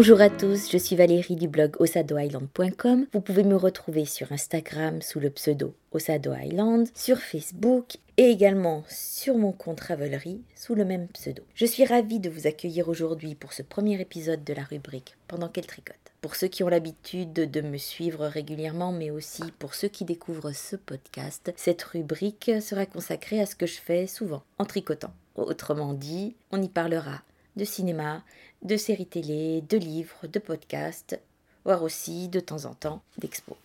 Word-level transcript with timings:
Bonjour, 0.00 0.22
à 0.22 0.30
tous, 0.30 0.70
je 0.72 0.78
suis 0.78 0.96
Valérie 0.96 1.36
du 1.36 1.46
blog 1.46 1.76
osadoisland.com. 1.78 3.04
Vous 3.12 3.20
pouvez 3.20 3.44
me 3.44 3.54
retrouver 3.54 4.06
sur 4.06 4.32
Instagram 4.32 5.02
sous 5.02 5.20
le 5.20 5.28
pseudo 5.28 5.74
Osado 5.92 6.32
Island, 6.34 6.88
sur 6.94 7.18
Facebook 7.18 7.98
et 8.16 8.30
également 8.30 8.82
sur 8.88 9.36
mon 9.36 9.52
compte 9.52 9.80
Ravelry 9.80 10.40
sous 10.56 10.74
le 10.74 10.86
même 10.86 11.06
pseudo. 11.08 11.42
Je 11.54 11.66
suis 11.66 11.84
ravie 11.84 12.18
de 12.18 12.30
vous 12.30 12.46
accueillir 12.46 12.88
aujourd'hui 12.88 13.34
pour 13.34 13.52
ce 13.52 13.60
premier 13.60 14.00
épisode 14.00 14.42
de 14.42 14.54
la 14.54 14.62
rubrique 14.62 15.16
Pendant 15.28 15.48
qu'elle 15.48 15.66
tricote. 15.66 15.96
Pour 16.22 16.34
ceux 16.34 16.48
qui 16.48 16.64
ont 16.64 16.70
l'habitude 16.70 17.34
de 17.34 17.60
me 17.60 17.76
suivre 17.76 18.24
régulièrement, 18.24 18.92
mais 18.92 19.10
aussi 19.10 19.42
pour 19.58 19.74
ceux 19.74 19.88
qui 19.88 20.06
découvrent 20.06 20.52
ce 20.52 20.76
podcast, 20.76 21.52
cette 21.56 21.82
rubrique 21.82 22.50
sera 22.62 22.86
consacrée 22.86 23.38
à 23.38 23.44
ce 23.44 23.54
que 23.54 23.66
je 23.66 23.78
fais 23.78 24.06
souvent 24.06 24.44
en 24.56 24.64
tricotant. 24.64 25.12
Autrement 25.34 25.92
dit, 25.92 26.36
on 26.52 26.62
y 26.62 26.70
parlera 26.70 27.20
de 27.56 27.64
cinéma, 27.64 28.22
de 28.62 28.76
séries 28.76 29.06
télé, 29.06 29.62
de 29.62 29.76
livres, 29.76 30.26
de 30.26 30.38
podcasts, 30.38 31.18
voire 31.64 31.82
aussi 31.82 32.28
de 32.28 32.40
temps 32.40 32.64
en 32.64 32.74
temps 32.74 33.02
d'expos. 33.18 33.56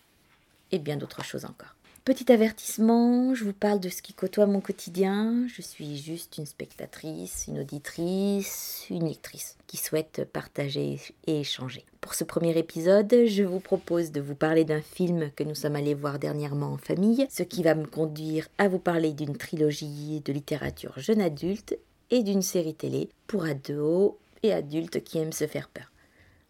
Et 0.72 0.78
bien 0.78 0.96
d'autres 0.96 1.24
choses 1.24 1.44
encore. 1.44 1.76
Petit 2.06 2.30
avertissement, 2.30 3.34
je 3.34 3.42
vous 3.42 3.52
parle 3.52 3.80
de 3.80 3.88
ce 3.88 4.00
qui 4.00 4.12
côtoie 4.12 4.46
mon 4.46 4.60
quotidien. 4.60 5.44
Je 5.48 5.60
suis 5.60 5.96
juste 5.96 6.38
une 6.38 6.46
spectatrice, 6.46 7.46
une 7.48 7.58
auditrice, 7.58 8.86
une 8.90 9.08
lectrice 9.08 9.56
qui 9.66 9.76
souhaite 9.76 10.24
partager 10.32 11.00
et 11.26 11.40
échanger. 11.40 11.84
Pour 12.00 12.14
ce 12.14 12.22
premier 12.22 12.56
épisode, 12.56 13.12
je 13.26 13.42
vous 13.42 13.58
propose 13.58 14.12
de 14.12 14.20
vous 14.20 14.36
parler 14.36 14.64
d'un 14.64 14.82
film 14.82 15.32
que 15.34 15.42
nous 15.42 15.56
sommes 15.56 15.74
allés 15.74 15.94
voir 15.94 16.20
dernièrement 16.20 16.74
en 16.74 16.78
famille, 16.78 17.26
ce 17.28 17.42
qui 17.42 17.64
va 17.64 17.74
me 17.74 17.86
conduire 17.86 18.46
à 18.56 18.68
vous 18.68 18.78
parler 18.78 19.12
d'une 19.12 19.36
trilogie 19.36 20.22
de 20.24 20.32
littérature 20.32 20.96
jeune 21.00 21.20
adulte 21.20 21.76
et 22.10 22.22
d'une 22.22 22.42
série 22.42 22.74
télé 22.74 23.08
pour 23.26 23.44
ados 23.44 24.14
et 24.42 24.52
adultes 24.52 25.02
qui 25.02 25.18
aiment 25.18 25.32
se 25.32 25.46
faire 25.46 25.68
peur. 25.68 25.92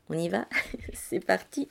On 0.08 0.18
y 0.18 0.28
va 0.28 0.46
C'est 0.92 1.24
parti 1.24 1.68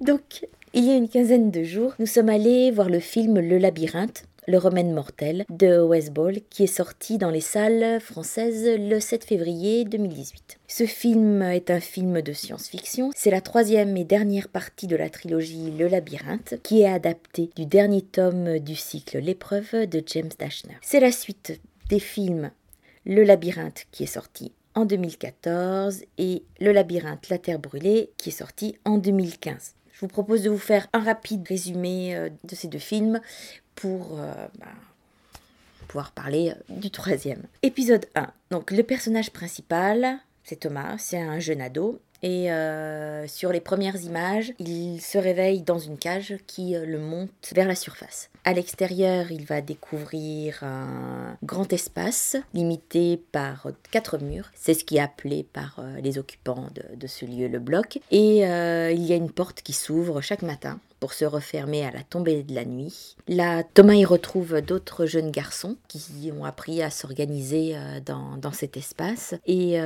Donc, 0.00 0.46
il 0.74 0.84
y 0.84 0.90
a 0.90 0.96
une 0.96 1.08
quinzaine 1.08 1.50
de 1.50 1.62
jours, 1.62 1.94
nous 1.98 2.06
sommes 2.06 2.28
allés 2.28 2.70
voir 2.70 2.88
le 2.88 3.00
film 3.00 3.38
Le 3.38 3.58
Labyrinthe, 3.58 4.24
le 4.48 4.58
remède 4.58 4.88
mortel 4.88 5.44
de 5.50 5.80
Wes 5.80 6.10
Ball 6.10 6.40
qui 6.50 6.64
est 6.64 6.66
sorti 6.66 7.16
dans 7.18 7.30
les 7.30 7.40
salles 7.40 8.00
françaises 8.00 8.66
le 8.66 8.98
7 8.98 9.24
février 9.24 9.84
2018. 9.84 10.58
Ce 10.66 10.84
film 10.84 11.42
est 11.42 11.70
un 11.70 11.78
film 11.78 12.22
de 12.22 12.32
science-fiction. 12.32 13.10
C'est 13.14 13.30
la 13.30 13.40
troisième 13.40 13.96
et 13.96 14.04
dernière 14.04 14.48
partie 14.48 14.88
de 14.88 14.96
la 14.96 15.10
trilogie 15.10 15.70
Le 15.78 15.86
Labyrinthe 15.86 16.54
qui 16.62 16.82
est 16.82 16.88
adaptée 16.88 17.50
du 17.54 17.66
dernier 17.66 18.02
tome 18.02 18.58
du 18.58 18.74
cycle 18.74 19.18
L'épreuve 19.18 19.86
de 19.86 20.02
James 20.06 20.30
Dashner. 20.38 20.76
C'est 20.80 21.00
la 21.00 21.12
suite 21.12 21.60
des 21.88 22.00
films 22.00 22.50
Le 23.04 23.24
Labyrinthe 23.24 23.86
qui 23.90 24.04
est 24.04 24.06
sorti 24.06 24.52
en 24.74 24.84
2014 24.84 26.04
et 26.18 26.44
Le 26.60 26.72
Labyrinthe, 26.72 27.28
la 27.28 27.38
Terre 27.38 27.58
brûlée 27.58 28.10
qui 28.16 28.30
est 28.30 28.32
sorti 28.32 28.76
en 28.84 28.98
2015. 28.98 29.74
Je 29.92 30.00
vous 30.00 30.08
propose 30.08 30.42
de 30.42 30.50
vous 30.50 30.58
faire 30.58 30.88
un 30.92 31.00
rapide 31.00 31.46
résumé 31.46 32.14
euh, 32.16 32.28
de 32.44 32.54
ces 32.54 32.68
deux 32.68 32.78
films 32.78 33.20
pour 33.74 34.18
euh, 34.18 34.32
bah, 34.58 34.66
pouvoir 35.88 36.12
parler 36.12 36.50
euh, 36.50 36.74
du 36.80 36.90
troisième. 36.90 37.42
Épisode 37.62 38.06
1. 38.14 38.28
Donc 38.50 38.70
le 38.70 38.82
personnage 38.82 39.30
principal, 39.30 40.18
c'est 40.44 40.60
Thomas, 40.60 40.96
c'est 40.98 41.20
un 41.20 41.38
jeune 41.38 41.60
ado. 41.60 42.00
Et 42.22 42.48
sur 43.26 43.52
les 43.52 43.60
premières 43.60 44.00
images, 44.02 44.52
il 44.58 45.00
se 45.00 45.18
réveille 45.18 45.62
dans 45.62 45.78
une 45.78 45.98
cage 45.98 46.36
qui 46.46 46.74
le 46.74 46.98
monte 46.98 47.52
vers 47.54 47.66
la 47.66 47.74
surface. 47.74 48.30
À 48.44 48.52
l'extérieur, 48.54 49.30
il 49.30 49.44
va 49.44 49.60
découvrir 49.60 50.64
un 50.64 51.36
grand 51.44 51.72
espace 51.72 52.36
limité 52.54 53.22
par 53.30 53.68
quatre 53.92 54.18
murs. 54.18 54.50
C'est 54.54 54.74
ce 54.74 54.84
qui 54.84 54.96
est 54.96 55.00
appelé 55.00 55.44
par 55.52 55.78
euh, 55.78 56.00
les 56.00 56.18
occupants 56.18 56.66
de, 56.96 57.06
ce 57.06 57.24
lieu 57.24 57.46
le 57.46 57.60
bloc. 57.60 58.00
Et 58.10 58.44
euh, 58.46 58.90
il 58.90 59.04
y 59.04 59.12
a 59.12 59.16
une 59.16 59.30
porte 59.30 59.62
qui 59.62 59.72
s'ouvre 59.72 60.20
chaque 60.20 60.42
matin 60.42 60.80
pour 61.02 61.12
se 61.12 61.26
refermer 61.26 61.84
à 61.84 61.90
la 61.90 62.02
tombée 62.02 62.44
de 62.44 62.54
la 62.54 62.64
nuit. 62.64 63.16
Là, 63.28 63.62
Thomas 63.62 63.94
y 63.94 64.06
retrouve 64.06 64.62
d'autres 64.62 65.04
jeunes 65.04 65.30
garçons 65.30 65.76
qui 65.88 66.32
ont 66.32 66.46
appris 66.46 66.80
à 66.80 66.90
s'organiser 66.90 67.72
euh, 67.74 68.00
dans, 68.00 68.52
cet 68.52 68.78
espace. 68.78 69.34
Et 69.46 69.78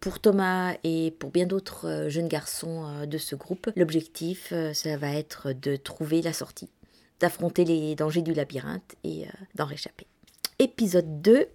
pour 0.00 0.20
Thomas 0.20 0.74
et 0.84 1.12
pour 1.18 1.30
bien 1.30 1.46
d'autres 1.46 2.06
jeunes 2.08 2.28
garçons 2.28 3.06
de 3.06 3.18
ce 3.18 3.34
groupe, 3.34 3.70
l'objectif, 3.76 4.52
ça 4.72 4.96
va 4.96 5.12
être 5.12 5.52
de 5.52 5.76
trouver 5.76 6.22
la 6.22 6.32
sortie 6.32 6.68
d'affronter 7.20 7.64
les 7.64 7.94
dangers 7.94 8.22
du 8.22 8.34
labyrinthe 8.34 8.94
et 9.04 9.24
euh, 9.24 9.30
d'en 9.54 9.64
réchapper. 9.66 10.06
Épisode 10.58 11.22
2, 11.22 11.46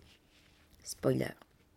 spoiler. 0.84 1.28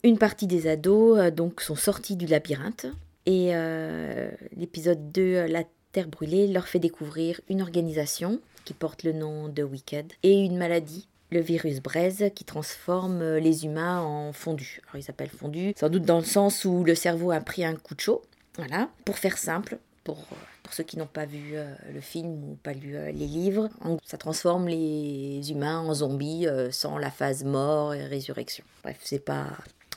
Une 0.03 0.19
partie 0.19 0.47
des 0.47 0.67
ados 0.67 1.19
euh, 1.19 1.31
donc 1.31 1.61
sont 1.61 1.77
sortis 1.77 2.17
du 2.17 2.27
labyrinthe 2.27 2.87
et 3.27 3.55
euh, 3.55 4.31
l'épisode 4.57 5.13
2, 5.13 5.47
La 5.47 5.65
Terre 5.95 6.09
brûlée, 6.09 6.49
leur 6.49 6.67
fait 6.67 6.81
découvrir 6.81 7.41
une 7.49 7.63
organisation 7.63 8.41
qui 8.65 8.75
porte 8.75 9.05
le 9.05 9.13
nom 9.13 9.49
de 9.49 9.63
Wicked 9.63 10.13
et 10.25 10.41
une 10.41 10.57
maladie 10.57 11.07
le 11.31 11.41
virus 11.41 11.81
braise 11.81 12.31
qui 12.35 12.45
transforme 12.45 13.37
les 13.37 13.65
humains 13.65 14.01
en 14.01 14.33
fondus. 14.33 14.81
Alors 14.85 14.97
ils 14.97 15.03
s'appellent 15.03 15.31
fondus, 15.31 15.73
sans 15.77 15.89
doute 15.89 16.05
dans 16.05 16.19
le 16.19 16.25
sens 16.25 16.65
où 16.65 16.85
le 16.85 16.95
cerveau 16.95 17.31
a 17.31 17.41
pris 17.41 17.65
un 17.65 17.77
coup 17.77 17.95
de 17.95 18.01
chaud. 18.01 18.23
Voilà. 18.57 18.89
Pour 19.05 19.19
faire 19.19 19.39
simple, 19.39 19.79
pour 20.03 20.27
pour 20.65 20.73
ceux 20.73 20.83
qui 20.83 20.97
n'ont 20.97 21.07
pas 21.07 21.27
vu 21.27 21.53
euh, 21.53 21.73
le 21.93 22.01
film 22.01 22.33
ou 22.43 22.59
pas 22.63 22.73
lu 22.73 22.97
euh, 22.97 23.13
les 23.13 23.27
livres. 23.27 23.69
Ça 24.03 24.17
transforme 24.17 24.67
les 24.67 25.53
humains 25.53 25.79
en 25.81 25.95
zombies 25.95 26.49
euh, 26.49 26.73
sans 26.73 26.99
la 26.99 27.11
phase 27.11 27.45
mort 27.45 27.95
et 27.95 28.05
résurrection. 28.07 28.65
Bref, 28.83 28.99
c'est 29.05 29.25
pas 29.25 29.47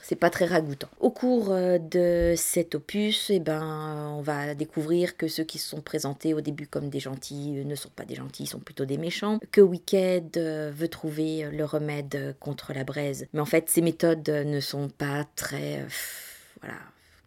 c'est 0.04 0.16
pas 0.16 0.30
très 0.30 0.46
ragoûtant. 0.46 0.88
Au 1.00 1.12
cours 1.12 1.50
de 1.50 2.34
cet 2.38 2.76
opus, 2.76 3.30
eh 3.30 3.40
ben, 3.40 4.14
on 4.18 4.22
va 4.22 4.56
découvrir 4.56 5.18
que 5.18 5.28
ceux 5.28 5.44
qui 5.44 5.58
se 5.58 5.70
sont 5.70 5.82
présentés 5.82 6.34
au 6.34 6.42
début 6.42 6.68
comme 6.68 6.90
des 6.90 7.00
gentils 7.00 7.52
ne 7.66 7.76
sont 7.76 7.90
pas 7.90 8.06
des 8.06 8.16
gentils, 8.16 8.44
ils 8.44 8.48
sont 8.48 8.60
plutôt 8.60 8.86
des 8.86 8.98
méchants. 8.98 9.40
Que 9.52 9.62
Wicked 9.62 10.38
veut 10.38 10.88
trouver 10.88 11.50
le 11.52 11.66
remède 11.66 12.36
contre 12.40 12.74
la 12.74 12.84
braise, 12.84 13.28
mais 13.34 13.40
en 13.40 13.46
fait, 13.46 13.70
ces 13.70 13.82
méthodes 13.82 14.30
ne 14.30 14.60
sont 14.60 14.90
pas 14.90 15.26
très, 15.36 15.86
voilà, 16.62 16.78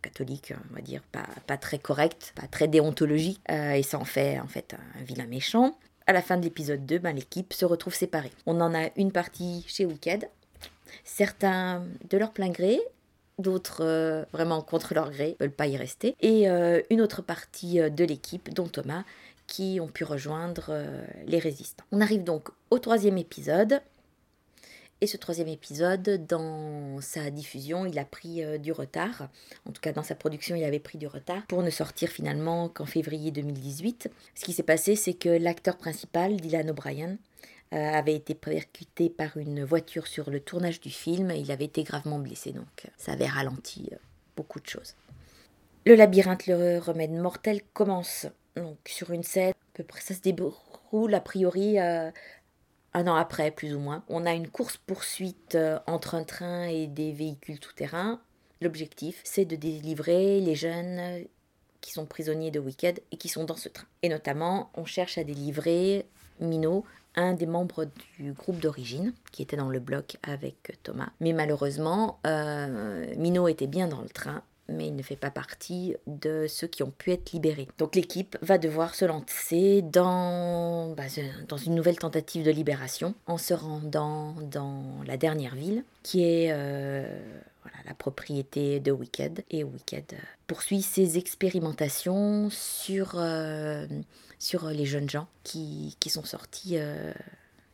catholique, 0.00 0.52
on 0.70 0.74
va 0.74 0.80
dire, 0.80 1.02
pas, 1.12 1.26
pas 1.46 1.56
très 1.56 1.78
correct, 1.78 2.32
pas 2.34 2.46
très 2.46 2.68
déontologique, 2.68 3.40
euh, 3.50 3.72
et 3.72 3.82
ça 3.82 3.98
en 3.98 4.04
fait 4.04 4.38
en 4.40 4.46
fait 4.46 4.74
un 4.74 5.02
vilain 5.02 5.26
méchant. 5.26 5.78
À 6.06 6.12
la 6.12 6.22
fin 6.22 6.36
de 6.36 6.42
l'épisode 6.42 6.86
2, 6.86 6.98
ben, 6.98 7.14
l'équipe 7.14 7.52
se 7.52 7.64
retrouve 7.64 7.94
séparée. 7.94 8.32
On 8.46 8.60
en 8.60 8.74
a 8.74 8.88
une 8.96 9.12
partie 9.12 9.64
chez 9.68 9.86
Wicked, 9.86 10.28
certains 11.04 11.84
de 12.08 12.18
leur 12.18 12.32
plein 12.32 12.50
gré, 12.50 12.80
d'autres 13.38 13.84
euh, 13.84 14.24
vraiment 14.32 14.62
contre 14.62 14.94
leur 14.94 15.10
gré, 15.10 15.36
veulent 15.40 15.50
pas 15.50 15.66
y 15.66 15.76
rester, 15.76 16.16
et 16.20 16.48
euh, 16.48 16.80
une 16.90 17.00
autre 17.00 17.22
partie 17.22 17.78
de 17.78 18.04
l'équipe, 18.04 18.52
dont 18.54 18.68
Thomas, 18.68 19.04
qui 19.46 19.78
ont 19.80 19.88
pu 19.88 20.04
rejoindre 20.04 20.72
les 21.26 21.40
résistants. 21.40 21.84
On 21.90 22.00
arrive 22.00 22.22
donc 22.22 22.50
au 22.70 22.78
troisième 22.78 23.18
épisode, 23.18 23.80
et 25.02 25.06
ce 25.06 25.16
troisième 25.16 25.48
épisode, 25.48 26.26
dans 26.28 27.00
sa 27.00 27.30
diffusion, 27.30 27.86
il 27.86 27.98
a 27.98 28.04
pris 28.04 28.44
euh, 28.44 28.58
du 28.58 28.70
retard. 28.70 29.28
En 29.64 29.72
tout 29.72 29.80
cas, 29.80 29.92
dans 29.92 30.02
sa 30.02 30.14
production, 30.14 30.56
il 30.56 30.64
avait 30.64 30.78
pris 30.78 30.98
du 30.98 31.06
retard 31.06 31.46
pour 31.46 31.62
ne 31.62 31.70
sortir 31.70 32.10
finalement 32.10 32.68
qu'en 32.68 32.84
février 32.84 33.30
2018. 33.30 34.10
Ce 34.34 34.44
qui 34.44 34.52
s'est 34.52 34.62
passé, 34.62 34.96
c'est 34.96 35.14
que 35.14 35.30
l'acteur 35.30 35.78
principal, 35.78 36.36
Dylan 36.36 36.68
O'Brien, 36.68 37.12
euh, 37.12 37.16
avait 37.72 38.14
été 38.14 38.34
percuté 38.34 39.10
par 39.10 39.36
une 39.36 39.64
voiture 39.64 40.06
sur 40.06 40.30
le 40.30 40.40
tournage 40.40 40.80
du 40.80 40.90
film. 40.90 41.30
Il 41.30 41.50
avait 41.52 41.66
été 41.66 41.82
gravement 41.84 42.18
blessé, 42.18 42.52
donc 42.52 42.86
ça 42.96 43.12
avait 43.12 43.26
ralenti 43.26 43.88
euh, 43.92 43.96
beaucoup 44.36 44.60
de 44.60 44.66
choses. 44.66 44.94
Le 45.86 45.94
labyrinthe, 45.94 46.46
le 46.46 46.78
remède 46.78 47.12
mortel 47.12 47.62
commence 47.72 48.26
donc 48.56 48.78
sur 48.86 49.12
une 49.12 49.22
scène. 49.22 49.52
À 49.52 49.76
peu 49.76 49.84
près, 49.84 50.00
ça 50.00 50.14
se 50.14 50.20
déroule 50.20 51.14
a 51.14 51.20
priori 51.20 51.78
un 52.92 53.06
an 53.06 53.14
après, 53.14 53.50
plus 53.50 53.74
ou 53.74 53.78
moins. 53.78 54.04
On 54.08 54.26
a 54.26 54.32
une 54.32 54.48
course-poursuite 54.48 55.54
euh, 55.54 55.78
entre 55.86 56.14
un 56.14 56.24
train 56.24 56.64
et 56.64 56.86
des 56.86 57.12
véhicules 57.12 57.60
tout-terrain. 57.60 58.20
L'objectif, 58.60 59.20
c'est 59.24 59.44
de 59.44 59.56
délivrer 59.56 60.40
les 60.40 60.54
jeunes 60.54 61.24
qui 61.80 61.92
sont 61.92 62.04
prisonniers 62.04 62.50
de 62.50 62.60
Wicked 62.60 63.00
et 63.10 63.16
qui 63.16 63.28
sont 63.28 63.44
dans 63.44 63.56
ce 63.56 63.68
train. 63.68 63.86
Et 64.02 64.08
notamment, 64.08 64.70
on 64.74 64.84
cherche 64.84 65.16
à 65.16 65.24
délivrer 65.24 66.04
Mino, 66.40 66.84
un 67.16 67.34
des 67.34 67.46
membres 67.46 67.86
du 68.18 68.32
groupe 68.32 68.60
d'origine, 68.60 69.12
qui 69.32 69.42
était 69.42 69.56
dans 69.56 69.68
le 69.68 69.80
bloc 69.80 70.16
avec 70.22 70.78
Thomas. 70.82 71.10
Mais 71.20 71.32
malheureusement, 71.32 72.18
euh, 72.26 73.14
Mino 73.16 73.48
était 73.48 73.66
bien 73.66 73.88
dans 73.88 74.02
le 74.02 74.08
train 74.08 74.42
mais 74.70 74.86
il 74.86 74.96
ne 74.96 75.02
fait 75.02 75.16
pas 75.16 75.30
partie 75.30 75.96
de 76.06 76.46
ceux 76.48 76.66
qui 76.66 76.82
ont 76.82 76.90
pu 76.90 77.12
être 77.12 77.32
libérés. 77.32 77.68
Donc 77.78 77.94
l'équipe 77.94 78.36
va 78.40 78.58
devoir 78.58 78.94
se 78.94 79.04
lancer 79.04 79.82
dans, 79.82 80.94
bah, 80.94 81.04
dans 81.48 81.56
une 81.56 81.74
nouvelle 81.74 81.98
tentative 81.98 82.44
de 82.44 82.50
libération 82.50 83.14
en 83.26 83.38
se 83.38 83.54
rendant 83.54 84.34
dans 84.42 84.84
la 85.06 85.16
dernière 85.16 85.54
ville 85.54 85.84
qui 86.02 86.22
est 86.22 86.50
euh, 86.52 87.04
la 87.84 87.94
propriété 87.94 88.80
de 88.80 88.92
Wicked. 88.92 89.44
Et 89.50 89.64
Wicked 89.64 90.12
euh, 90.12 90.16
poursuit 90.46 90.82
ses 90.82 91.18
expérimentations 91.18 92.48
sur, 92.50 93.14
euh, 93.16 93.86
sur 94.40 94.68
les 94.70 94.86
jeunes 94.86 95.08
gens 95.08 95.28
qui, 95.44 95.96
qui 96.00 96.10
sont 96.10 96.24
sortis 96.24 96.76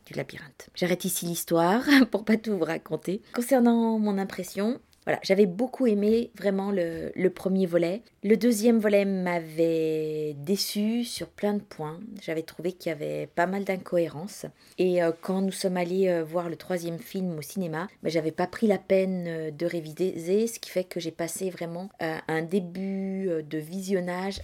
du 0.07 0.13
labyrinthe. 0.13 0.69
J'arrête 0.75 1.05
ici 1.05 1.25
l'histoire 1.25 1.83
pour 2.11 2.25
pas 2.25 2.37
tout 2.37 2.57
vous 2.57 2.63
raconter. 2.63 3.21
Concernant 3.33 3.99
mon 3.99 4.17
impression, 4.17 4.79
Voilà, 5.05 5.19
j'avais 5.23 5.45
beaucoup 5.45 5.87
aimé 5.87 6.31
vraiment 6.35 6.71
le, 6.71 7.11
le, 7.15 7.29
premier 7.29 7.65
volet. 7.65 8.01
Le 8.23 8.35
deuxième 8.35 8.79
volet 8.79 9.05
m'avait 9.05 10.35
déçu 10.37 11.03
sur 11.03 11.27
plein 11.29 11.53
de 11.53 11.61
points. 11.61 11.99
J'avais 12.21 12.41
trouvé 12.41 12.73
qu'il 12.73 12.89
y 12.89 12.93
avait 12.93 13.27
pas 13.27 13.47
mal 13.47 13.63
d'incohérences. 13.63 14.45
Et 14.77 15.01
euh, 15.01 15.11
quand 15.21 15.41
nous 15.41 15.51
sommes 15.51 15.77
allés 15.77 16.09
euh, 16.09 16.23
voir 16.23 16.49
le 16.49 16.57
troisième 16.57 16.99
film 16.99 17.37
au 17.37 17.41
cinéma, 17.41 17.87
ben, 18.03 18.09
j'avais 18.09 18.31
pas 18.31 18.47
pris 18.47 18.67
la 18.67 18.77
peine 18.77 19.25
euh, 19.27 19.51
de 19.51 19.65
réviser, 19.65 20.47
ce 20.47 20.59
qui 20.59 20.69
fait 20.69 20.83
que 20.83 20.99
j'ai 20.99 21.11
passé 21.11 21.49
vraiment 21.49 21.89
un 21.99 22.41
début 22.41 23.29
de 23.43 23.57
visionnage 23.57 24.41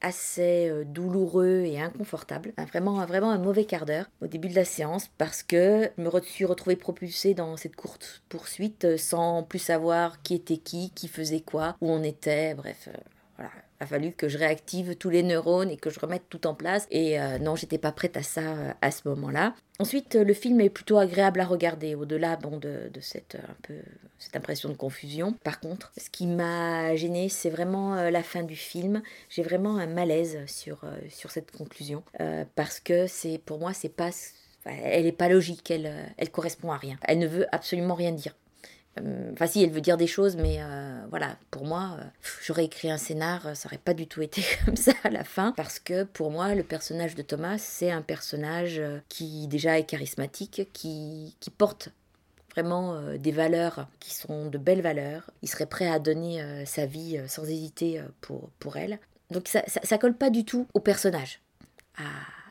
assez 0.00 0.68
euh, 0.68 0.84
douloureux 0.84 1.62
et 1.64 1.80
inconfortable. 1.80 2.52
Vraiment, 2.68 3.04
vraiment 3.06 3.30
un 3.30 3.38
mauvais 3.38 3.64
quart 3.64 3.86
d'heure 3.86 4.06
au 4.20 4.26
début 4.26 4.48
de 4.48 4.54
la 4.54 4.64
séance 4.64 5.08
parce 5.18 5.42
que 5.42 5.90
je 5.96 6.02
me 6.02 6.10
suis 6.22 6.44
retrouvée 6.44 6.76
propulsée 6.76 7.34
dans 7.34 7.56
cette 7.56 7.76
courte 7.76 8.22
poursuite 8.28 8.84
euh, 8.84 8.96
sans 8.96 9.42
plus 9.42 9.58
savoir 9.58 10.22
qui 10.22 10.34
était 10.34 10.58
qui, 10.58 10.90
qui 10.90 11.08
faisait 11.08 11.40
quoi, 11.40 11.76
où 11.80 11.90
on 11.90 12.02
était, 12.02 12.54
bref. 12.54 12.88
Euh, 13.80 13.84
a 13.84 13.86
fallu 13.86 14.12
que 14.12 14.28
je 14.28 14.38
réactive 14.38 14.94
tous 14.96 15.10
les 15.10 15.22
neurones 15.22 15.70
et 15.70 15.76
que 15.76 15.90
je 15.90 15.98
remette 15.98 16.24
tout 16.28 16.46
en 16.46 16.54
place. 16.54 16.86
Et 16.90 17.20
euh, 17.20 17.38
non, 17.38 17.56
j'étais 17.56 17.78
pas 17.78 17.92
prête 17.92 18.16
à 18.16 18.22
ça 18.22 18.42
euh, 18.42 18.72
à 18.82 18.90
ce 18.90 19.08
moment-là. 19.08 19.54
Ensuite, 19.78 20.14
le 20.14 20.34
film 20.34 20.60
est 20.60 20.68
plutôt 20.68 20.98
agréable 20.98 21.40
à 21.40 21.46
regarder, 21.46 21.94
au-delà 21.94 22.36
de, 22.36 22.90
cette, 23.00 23.38
impression 24.34 24.68
de 24.68 24.74
confusion. 24.74 25.34
Par 25.42 25.58
contre, 25.60 25.90
ce 25.96 26.10
qui 26.10 26.26
m'a 26.26 26.94
gêné, 26.96 27.30
c'est 27.30 27.48
vraiment 27.48 27.96
euh, 27.96 28.10
la 28.10 28.22
fin 28.22 28.42
du 28.42 28.56
film. 28.56 29.02
J'ai 29.30 29.42
vraiment 29.42 29.78
un 29.78 29.86
malaise 29.86 30.38
sur, 30.46 30.84
sur 31.08 31.30
cette 31.30 31.50
conclusion. 31.50 32.02
parce 32.54 32.80
que 32.80 33.06
c'est 33.06 33.38
pour 33.38 33.58
moi, 33.58 33.72
c'est 33.72 33.88
pas 33.88 34.10
elle 34.66 35.04
n'est 35.04 35.12
pas 35.12 35.30
logique, 35.30 35.70
elle, 35.70 35.90
elle 36.18 36.30
correspond 36.30 36.70
à 36.70 36.76
rien. 36.76 36.98
Elle 37.04 37.18
ne 37.18 37.26
veut 37.26 37.46
absolument 37.50 37.94
rien 37.94 38.12
dire. 38.12 38.34
Euh, 38.98 39.30
enfin, 39.32 39.46
si, 39.46 39.62
elle 39.62 39.70
veut 39.70 39.80
dire 39.80 39.96
des 39.96 40.06
choses, 40.06 40.36
mais 40.36 40.56
euh, 40.60 41.00
voilà, 41.10 41.36
pour 41.50 41.64
moi, 41.64 41.96
euh, 41.98 42.04
j'aurais 42.42 42.64
écrit 42.64 42.90
un 42.90 42.98
scénar, 42.98 43.56
ça 43.56 43.68
aurait 43.68 43.78
pas 43.78 43.94
du 43.94 44.06
tout 44.06 44.22
été 44.22 44.42
comme 44.64 44.76
ça 44.76 44.92
à 45.04 45.10
la 45.10 45.24
fin, 45.24 45.52
parce 45.52 45.78
que 45.78 46.04
pour 46.04 46.30
moi, 46.30 46.54
le 46.54 46.64
personnage 46.64 47.14
de 47.14 47.22
Thomas, 47.22 47.58
c'est 47.58 47.90
un 47.90 48.02
personnage 48.02 48.80
qui 49.08 49.46
déjà 49.46 49.78
est 49.78 49.84
charismatique, 49.84 50.68
qui, 50.72 51.36
qui 51.40 51.50
porte 51.50 51.90
vraiment 52.50 53.00
des 53.16 53.30
valeurs 53.30 53.86
qui 54.00 54.12
sont 54.12 54.46
de 54.46 54.58
belles 54.58 54.82
valeurs. 54.82 55.30
Il 55.42 55.48
serait 55.48 55.66
prêt 55.66 55.88
à 55.88 56.00
donner 56.00 56.42
sa 56.66 56.84
vie 56.84 57.20
sans 57.28 57.44
hésiter 57.44 58.02
pour, 58.20 58.50
pour 58.58 58.76
elle. 58.76 58.98
Donc 59.30 59.46
ça, 59.46 59.62
ça, 59.68 59.98
colle 59.98 60.16
pas 60.16 60.30
du 60.30 60.44
tout 60.44 60.66
au 60.74 60.80
personnage, 60.80 61.40
à, 61.96 62.02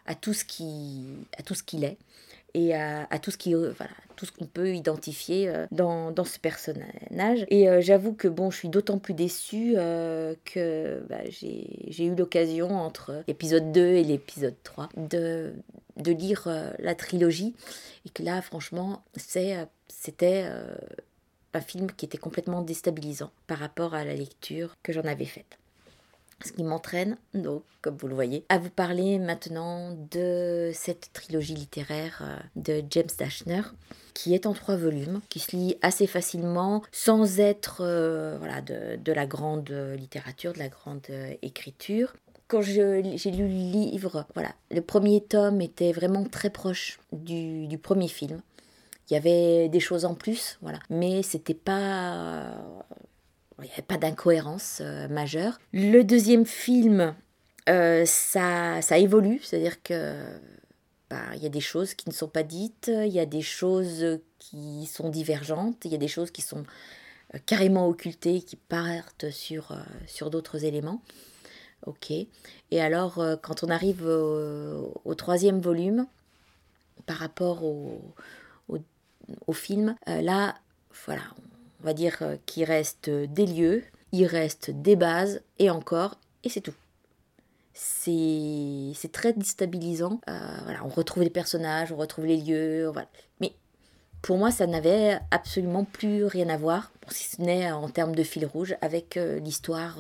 à 0.06 0.16
tout 0.16 0.34
ce 0.34 0.46
qu'il 0.46 1.84
est 1.84 1.98
et 2.54 2.76
à, 2.76 3.20
tout 3.20 3.32
ce 3.32 3.38
qui 3.38 3.54
voilà, 3.54 3.92
tout 4.20 4.26
ce 4.26 4.34
qu'on 4.34 4.46
peut 4.46 4.76
identifier 4.76 5.48
euh, 5.48 5.66
dans, 5.72 6.12
dans, 6.12 6.26
ce 6.26 6.40
personnage. 6.40 7.46
Et 7.48 7.70
euh, 7.70 7.80
j'avoue 7.80 8.14
que 8.14 8.28
bon, 8.28 8.52
je 8.52 8.58
suis 8.58 8.68
d'autant 8.68 9.00
plus 9.00 9.14
déçue 9.14 9.76
euh, 9.78 10.36
que 10.44 11.02
bah, 11.10 11.22
j'ai 11.30 12.06
eu 12.06 12.16
l'occasion 12.16 12.70
entre 12.70 13.24
l'épisode 13.28 13.72
2 13.72 13.82
et 13.82 14.04
l'épisode 14.04 14.56
3 14.64 14.90
de, 14.98 15.54
de 15.96 16.12
lire 16.12 16.50
la 16.80 16.96
trilogie 16.96 17.56
et 18.06 18.10
que 18.10 18.24
là, 18.24 18.42
franchement, 18.42 19.04
c'était 19.16 19.66
un 21.54 21.62
film 21.62 21.90
qui 21.92 22.06
était 22.06 22.18
complètement 22.18 22.62
déstabilisant 22.62 23.32
par 23.48 23.60
rapport 23.60 23.94
à 23.94 24.04
la 24.04 24.16
lecture 24.16 24.76
que 24.84 24.92
j'en 24.92 25.04
avais 25.04 25.26
faite. 25.26 25.59
Ce 26.46 26.54
qui 26.54 26.64
m'entraîne, 26.64 27.18
donc, 27.34 27.64
comme 27.82 27.98
vous 27.98 28.08
le 28.08 28.16
voyez, 28.16 28.46
à 28.48 28.60
vous 28.60 28.70
parler 28.70 29.20
maintenant 29.20 29.92
de 30.12 30.72
cette 30.74 31.12
trilogie 31.12 31.54
littéraire 31.54 32.22
euh, 32.22 32.38
de 32.56 32.84
James 32.90 33.10
Dashner, 33.18 33.62
qui 34.14 34.34
est 34.34 34.46
en 34.46 34.54
trois 34.54 34.78
volumes, 34.78 35.20
qui 35.30 35.40
se 35.40 35.56
lit 35.56 35.78
assez 35.82 36.08
facilement, 36.08 36.82
sans 36.94 37.40
être 37.40 37.82
euh, 37.82 38.38
voilà, 38.40 38.62
de, 38.62 38.96
de, 38.96 39.12
la 39.12 39.26
grande 39.26 39.70
littérature, 39.98 40.54
de 40.54 40.60
la 40.60 40.70
grande 40.70 41.02
euh, 41.10 41.34
écriture. 41.42 42.14
Quand 42.48 42.62
j'ai 42.62 43.02
lu 43.02 43.44
le 43.44 43.48
livre, 43.48 44.26
voilà, 44.34 44.56
le 44.72 44.82
premier 44.82 45.22
tome 45.22 45.62
était 45.62 45.92
vraiment 45.92 46.24
très 46.24 46.50
proche 46.50 47.00
du, 47.12 47.78
premier 47.78 48.08
film. 48.08 48.42
Il 49.10 49.14
y 49.14 49.18
avait 49.18 49.70
des 49.70 49.80
choses 49.80 50.04
en 50.04 50.16
plus, 50.16 50.58
voilà, 50.62 50.80
mais 50.90 51.22
c'était 51.22 51.54
pas 51.54 52.56
il 53.62 53.68
n'y 53.68 53.74
avait 53.74 53.82
pas 53.82 53.98
d'incohérence 53.98 54.80
euh, 54.82 55.08
majeure. 55.08 55.60
Le 55.74 56.04
deuxième 56.04 56.46
film, 56.46 57.16
euh, 57.68 58.04
ça, 58.06 58.82
ça 58.82 58.98
évolue, 58.98 59.40
c'est-à-dire 59.44 59.82
que 59.84 60.16
bah, 61.10 61.36
il 61.36 61.44
y 61.44 61.46
a 61.46 61.50
des 61.50 61.62
choses 61.62 61.94
qui 61.94 62.10
ne 62.10 62.14
sont 62.14 62.28
pas 62.28 62.44
dites, 62.44 62.90
il 62.94 63.12
y 63.12 63.20
a 63.20 63.26
des 63.26 63.42
choses 63.42 64.20
qui 64.38 64.86
sont 64.86 65.10
divergentes, 65.10 65.86
il 65.86 65.92
y 65.92 65.96
a 65.96 66.00
des 66.00 66.08
choses 66.08 66.32
qui 66.32 66.42
sont 66.42 66.64
euh, 67.34 67.40
carrément 67.46 67.88
occultées, 67.88 68.42
qui 68.42 68.56
partent 68.56 69.30
sur, 69.30 69.78
sur 70.08 70.30
d'autres 70.30 70.66
éléments. 70.66 71.02
Ok. 71.86 72.12
Et 72.12 72.82
alors, 72.82 73.24
quand 73.42 73.64
on 73.64 73.70
arrive 73.70 74.06
au, 74.06 75.16
troisième 75.16 75.62
volume, 75.62 76.08
par 77.06 77.18
rapport 77.18 77.64
au, 77.64 78.14
au, 78.68 78.78
au 79.48 79.54
film, 79.54 79.96
là, 80.06 80.56
voilà, 81.06 81.22
on 81.82 81.86
va 81.86 81.94
dire 81.94 82.18
euh, 82.22 82.38
qu'il 82.46 82.64
reste 82.66 83.10
des 83.10 83.46
lieux, 83.46 83.84
il 84.12 84.26
reste 84.26 84.72
des 84.72 84.96
bases, 84.96 85.42
et 85.60 85.70
encore, 85.70 86.20
et 86.44 86.50
c'est 86.50 86.62
tout. 86.62 86.74
C'est 87.74 89.12
très 89.14 89.32
déstabilisant. 89.32 90.20
Euh, 90.28 90.58
voilà, 90.64 90.84
on 90.84 90.90
retrouve 90.90 91.24
les 91.24 91.30
personnages, 91.30 91.92
on 91.92 91.96
retrouve 91.96 92.26
les 92.26 92.38
lieux, 92.38 92.92
mais 93.40 93.54
pour 94.22 94.38
moi, 94.38 94.52
ça 94.52 94.68
n'avait 94.68 95.20
absolument 95.32 95.86
plus 95.86 96.26
rien 96.26 96.50
à 96.50 96.58
voir, 96.58 96.92
si 97.10 97.36
ce 97.36 97.42
n'est 97.42 97.72
en 97.72 97.88
termes 97.90 98.16
de 98.16 98.24
fil 98.24 98.46
rouge, 98.46 98.76
avec 98.82 99.16
euh, 99.16 99.40
l'histoire 99.40 100.00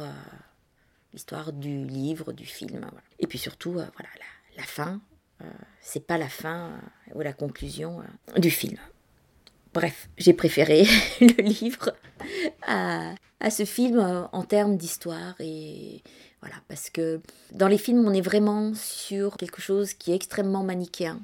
l'histoire 1.11 1.53
du 1.53 1.85
livre, 1.85 2.33
du 2.33 2.45
film. 2.45 2.85
Et 3.17 3.25
puis 3.25 3.39
surtout, 3.39 3.71
voilà, 3.71 3.87
la, 3.95 4.57
la 4.57 4.63
fin, 4.63 5.01
c'est 5.81 6.05
pas 6.05 6.19
la 6.19 6.29
fin 6.29 6.79
ou 7.15 7.21
la 7.21 7.33
conclusion 7.33 8.03
du 8.37 8.51
film. 8.51 8.77
Bref, 9.73 10.09
j'ai 10.17 10.33
préféré 10.33 10.85
le 11.21 11.43
livre 11.43 11.91
à, 12.65 13.13
ce 13.51 13.65
film 13.65 13.99
euh, 13.99 14.23
en 14.31 14.43
termes 14.43 14.77
d'histoire 14.77 15.35
et 15.39 16.01
voilà, 16.41 16.55
parce 16.67 16.89
que 16.89 17.21
dans 17.51 17.67
les 17.67 17.77
films, 17.77 18.05
on 18.07 18.13
est 18.13 18.21
vraiment 18.21 18.73
sur 18.73 19.37
quelque 19.37 19.61
chose 19.61 19.93
qui 19.93 20.11
est 20.11 20.15
extrêmement 20.15 20.63
manichéen. 20.63 21.19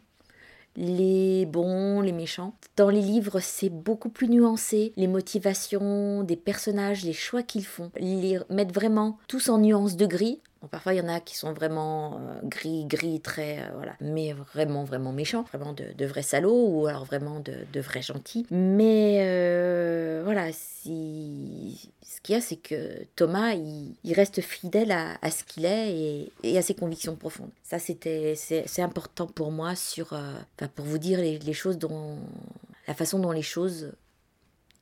Les 0.75 1.45
bons, 1.45 2.01
les 2.01 2.11
méchants. 2.11 2.53
Dans 2.75 2.89
les 2.89 3.01
livres, 3.01 3.39
c'est 3.39 3.69
beaucoup 3.69 4.09
plus 4.09 4.27
nuancé. 4.27 4.91
Les 4.97 5.07
motivations 5.07 6.23
des 6.23 6.35
personnages, 6.35 7.05
les 7.05 7.13
choix 7.13 7.43
qu'ils 7.43 7.65
font, 7.65 7.91
les 7.97 8.39
mettre 8.49 8.73
vraiment 8.73 9.17
tous 9.29 9.47
en 9.47 9.57
nuances 9.57 9.95
de 9.95 10.05
gris 10.05 10.41
parfois, 10.69 10.93
il 10.93 10.97
y 10.97 11.01
en 11.01 11.07
a 11.07 11.19
qui 11.19 11.35
sont 11.35 11.53
vraiment 11.53 12.15
euh, 12.15 12.39
gris, 12.43 12.85
gris, 12.85 13.21
très, 13.21 13.59
euh, 13.59 13.69
voilà, 13.75 13.95
mais 14.01 14.33
vraiment, 14.33 14.83
vraiment 14.83 15.11
méchants, 15.11 15.43
vraiment 15.43 15.73
de, 15.73 16.05
vrais 16.05 16.21
salauds 16.21 16.67
ou 16.67 16.87
alors 16.87 17.05
vraiment 17.05 17.39
de, 17.39 17.79
vrais 17.79 18.01
gentils. 18.01 18.45
Mais 18.51 19.19
euh, 19.21 20.21
voilà, 20.23 20.51
si... 20.51 21.91
ce 22.01 22.21
qu'il 22.21 22.35
y 22.35 22.37
a, 22.37 22.41
c'est 22.41 22.57
que 22.57 23.05
Thomas, 23.15 23.53
il, 23.53 24.13
reste 24.13 24.41
fidèle 24.41 24.91
à, 24.91 25.31
ce 25.31 25.43
qu'il 25.43 25.65
est 25.65 26.29
et, 26.43 26.57
à 26.57 26.61
ses 26.61 26.73
convictions 26.73 27.15
profondes. 27.15 27.51
Ça, 27.63 27.79
c'était, 27.79 28.35
c'est, 28.35 28.81
important 28.81 29.27
pour 29.27 29.51
moi 29.51 29.75
sur, 29.75 30.17
pour 30.75 30.85
vous 30.85 30.97
dire 30.97 31.19
les, 31.19 31.39
les 31.39 31.53
choses 31.53 31.77
dont, 31.77 32.17
la 32.87 32.93
façon 32.93 33.19
dont 33.19 33.31
les 33.31 33.41
choses 33.41 33.91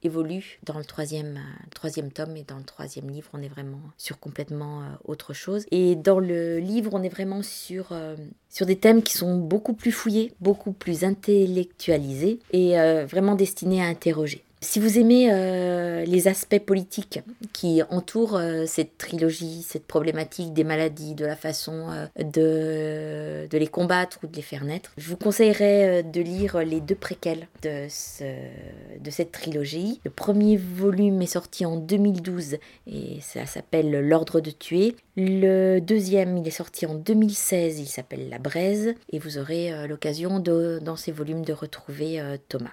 évolue 0.03 0.59
dans 0.63 0.77
le 0.77 0.85
troisième, 0.85 1.37
euh, 1.37 1.65
troisième 1.73 2.11
tome 2.11 2.35
et 2.37 2.43
dans 2.43 2.57
le 2.57 2.63
troisième 2.63 3.09
livre, 3.09 3.29
on 3.33 3.41
est 3.41 3.47
vraiment 3.47 3.79
sur 3.97 4.19
complètement 4.19 4.81
euh, 4.81 4.85
autre 5.05 5.33
chose. 5.33 5.65
Et 5.71 5.95
dans 5.95 6.19
le 6.19 6.59
livre, 6.59 6.91
on 6.93 7.03
est 7.03 7.09
vraiment 7.09 7.41
sur, 7.41 7.87
euh, 7.91 8.15
sur 8.49 8.65
des 8.65 8.77
thèmes 8.77 9.03
qui 9.03 9.13
sont 9.13 9.37
beaucoup 9.37 9.73
plus 9.73 9.91
fouillés, 9.91 10.33
beaucoup 10.39 10.73
plus 10.73 11.03
intellectualisés 11.03 12.39
et 12.51 12.75
vraiment 13.05 13.35
destinés 13.35 13.81
à 13.81 13.87
interroger. 13.87 14.43
Si 14.63 14.79
vous 14.79 14.97
aimez 14.97 15.27
euh, 15.29 16.05
les 16.05 16.29
aspects 16.29 16.57
politiques 16.57 17.19
qui 17.51 17.81
entourent 17.89 18.37
euh, 18.37 18.63
cette 18.65 18.97
trilogie, 18.97 19.61
cette 19.61 19.85
problématique 19.85 20.53
des 20.53 20.63
maladies, 20.63 21.15
de 21.15 21.25
la 21.25 21.35
façon 21.35 21.89
euh, 21.91 23.45
de, 23.51 23.57
les 23.57 23.67
combattre 23.67 24.19
ou 24.23 24.27
de 24.27 24.35
les 24.37 24.41
faire 24.41 24.63
naître, 24.63 24.93
je 24.97 25.09
vous 25.09 25.17
conseillerais 25.17 26.01
de 26.03 26.21
lire 26.21 26.59
les 26.59 26.79
deux 26.79 26.95
préquels 26.95 27.47
de, 27.61 27.87
de 28.99 29.11
cette 29.11 29.33
trilogie. 29.33 29.99
Le 30.05 30.11
premier 30.11 30.55
volume 30.55 31.21
est 31.21 31.27
sorti 31.27 31.65
en 31.65 31.75
2012 31.75 32.55
et 32.87 33.19
ça 33.19 33.45
s'appelle 33.45 33.91
L'ordre 34.07 34.39
de 34.39 34.51
tuer. 34.51 34.95
Le 35.17 35.79
deuxième, 35.79 36.37
il 36.37 36.47
est 36.47 36.51
sorti 36.51 36.85
en 36.85 36.95
2016, 36.95 37.79
il 37.79 37.87
s'appelle 37.87 38.29
La 38.29 38.39
Braise 38.39 38.95
et 39.11 39.19
vous 39.19 39.37
aurez 39.37 39.87
l'occasion 39.89 40.39
dans 40.39 40.95
ces 40.95 41.11
volumes 41.11 41.43
de 41.43 41.51
retrouver 41.51 42.21
Thomas. 42.47 42.71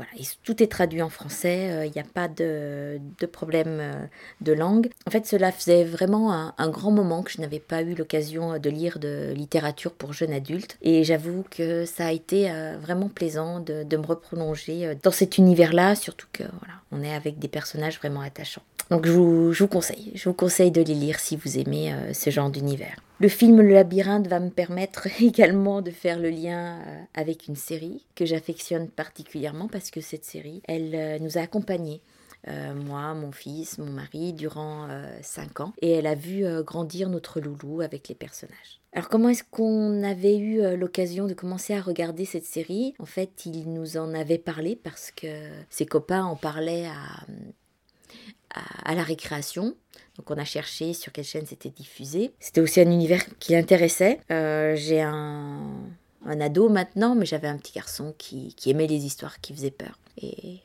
Voilà, 0.00 0.26
tout 0.44 0.62
est 0.62 0.66
traduit 0.66 1.02
en 1.02 1.08
français, 1.08 1.86
il 1.86 1.92
n'y 1.92 2.00
a 2.00 2.04
pas 2.04 2.28
de, 2.28 2.98
problème 3.30 4.08
de 4.40 4.52
langue. 4.52 4.88
En 5.06 5.10
fait, 5.10 5.26
cela 5.26 5.52
faisait 5.52 5.84
vraiment 5.84 6.32
un, 6.32 6.68
grand 6.70 6.90
moment 6.90 7.22
que 7.22 7.30
je 7.30 7.40
n'avais 7.40 7.58
pas 7.58 7.82
eu 7.82 7.94
l'occasion 7.94 8.58
de 8.58 8.70
lire 8.70 8.98
de 8.98 9.32
littérature 9.34 9.92
pour 9.92 10.12
jeunes 10.12 10.32
adultes. 10.32 10.78
Et 10.82 11.04
j'avoue 11.04 11.44
que 11.50 11.84
ça 11.84 12.06
a 12.06 12.12
été 12.12 12.50
vraiment 12.80 13.08
plaisant 13.08 13.60
de, 13.60 13.82
de 13.82 13.96
me 13.96 14.06
reprolonger 14.06 14.96
dans 15.02 15.10
cet 15.10 15.38
univers-là, 15.38 15.94
surtout 15.94 16.28
que 16.32 16.44
voilà, 16.44 16.74
on 16.92 17.02
est 17.02 17.14
avec 17.14 17.38
des 17.38 17.48
personnages 17.48 17.98
vraiment 17.98 18.20
attachants. 18.20 18.62
Donc 18.90 19.06
je 19.06 19.12
vous, 19.12 19.68
conseille, 19.68 20.10
je 20.16 20.28
vous 20.28 20.34
conseille 20.34 20.72
de 20.72 20.82
les 20.82 20.94
lire 20.94 21.20
si 21.20 21.36
vous 21.36 21.58
aimez 21.58 21.92
euh, 21.92 22.12
ce 22.12 22.30
genre 22.30 22.50
d'univers. 22.50 22.96
Le 23.20 23.28
film 23.28 23.60
Le 23.60 23.72
Labyrinthe 23.72 24.26
va 24.26 24.40
me 24.40 24.50
permettre 24.50 25.06
également 25.22 25.80
de 25.80 25.92
faire 25.92 26.18
le 26.18 26.30
lien 26.30 26.80
euh, 26.80 27.02
avec 27.14 27.46
une 27.46 27.54
série 27.54 28.04
que 28.16 28.24
j'affectionne 28.24 28.88
particulièrement 28.88 29.68
parce 29.68 29.92
que 29.92 30.00
cette 30.00 30.24
série, 30.24 30.60
elle 30.66 30.94
euh, 30.94 31.18
nous 31.20 31.38
a 31.38 31.42
accompagnés. 31.42 32.00
moi, 32.86 33.14
mon 33.14 33.30
fils, 33.30 33.78
mon 33.78 33.92
mari, 33.92 34.32
durant 34.32 34.88
5 35.20 35.60
ans. 35.60 35.72
Et 35.82 35.90
elle 35.92 36.06
a 36.06 36.14
vu 36.14 36.42
grandir 36.64 37.10
notre 37.10 37.38
loulou 37.38 37.82
avec 37.82 38.08
les 38.08 38.14
personnages. 38.14 38.80
Alors 38.94 39.10
comment 39.10 39.28
est-ce 39.28 39.44
qu'on 39.44 40.02
avait 40.02 40.38
eu 40.38 40.74
l'occasion 40.74 41.26
de 41.26 41.34
commencer 41.34 41.74
à 41.74 41.82
regarder 41.82 42.24
cette 42.24 42.46
série? 42.46 42.94
En 42.98 43.04
fait, 43.04 43.44
il 43.44 43.74
nous 43.74 43.98
en 43.98 44.14
avait 44.14 44.38
parlé 44.38 44.74
parce 44.74 45.10
que 45.10 45.28
ses 45.68 45.84
copains 45.84 46.24
en 46.24 46.34
parlaient 46.34 46.86
à, 46.86 47.26
à, 48.54 48.94
la 48.94 49.02
récréation. 49.02 49.74
Donc 50.16 50.30
on 50.30 50.36
a 50.36 50.44
cherché 50.44 50.92
sur 50.92 51.12
quelle 51.12 51.24
chaîne 51.24 51.46
c'était 51.46 51.70
diffusé. 51.70 52.32
C'était 52.40 52.60
aussi 52.60 52.80
un 52.80 52.90
univers 52.90 53.22
qui 53.38 53.52
l'intéressait. 53.52 54.20
Euh, 54.30 54.74
j'ai 54.76 55.00
un, 55.00 55.70
un, 56.26 56.40
ado 56.40 56.68
maintenant, 56.68 57.14
mais 57.14 57.26
j'avais 57.26 57.48
un 57.48 57.56
petit 57.56 57.72
garçon 57.72 58.14
qui, 58.18 58.54
qui 58.54 58.70
aimait 58.70 58.86
les 58.86 59.04
histoires 59.06 59.40
qui 59.40 59.54
faisaient 59.54 59.70
peur. 59.70 59.98
Et 60.20 60.60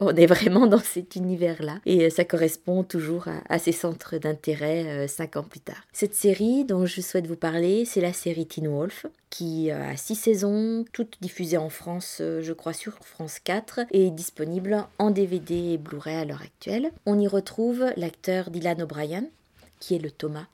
on 0.00 0.14
est 0.14 0.26
vraiment 0.26 0.66
dans 0.66 0.78
cet 0.78 1.16
univers-là 1.16 1.80
et 1.86 2.04
euh, 2.04 2.10
ça 2.10 2.24
correspond 2.24 2.84
toujours 2.84 3.26
à, 3.48 3.58
ces 3.58 3.72
centres 3.72 4.16
d'intérêt 4.18 4.86
euh, 4.86 5.08
cinq 5.08 5.36
ans 5.36 5.42
plus 5.42 5.60
tard. 5.60 5.82
Cette 5.92 6.14
série 6.14 6.64
dont 6.64 6.86
je 6.86 7.00
souhaite 7.00 7.26
vous 7.26 7.36
parler, 7.36 7.84
c'est 7.84 8.00
la 8.00 8.12
série 8.12 8.46
Teen 8.46 8.68
Wolf 8.68 9.06
qui 9.30 9.70
euh, 9.70 9.90
a 9.90 9.96
six 9.96 10.14
saisons, 10.14 10.84
toutes 10.92 11.18
diffusées 11.20 11.58
en 11.58 11.68
France, 11.68 12.18
je 12.18 12.52
crois 12.52 12.72
sur 12.72 12.94
France 13.02 13.38
4 13.42 13.80
et 13.90 14.10
disponible 14.10 14.84
en 14.98 15.10
DVD 15.10 15.72
et 15.72 15.78
Blu-ray 15.78 16.16
à 16.16 16.24
l'heure 16.24 16.42
actuelle. 16.42 16.90
On 17.06 17.18
y 17.18 17.26
retrouve 17.26 17.84
l'acteur 17.96 18.50
Dylan 18.50 18.82
O'Brien 18.82 19.24
qui 19.80 19.94
est 19.94 20.00
le 20.00 20.10
Thomas 20.10 20.46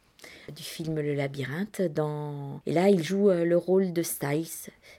du 0.54 0.62
film 0.62 1.00
Le 1.00 1.14
Labyrinthe. 1.14 1.80
Dans... 1.80 2.60
Et 2.66 2.72
là, 2.72 2.90
il 2.90 3.02
joue 3.02 3.30
le 3.30 3.56
rôle 3.56 3.94
de 3.94 4.02
Styles, 4.02 4.46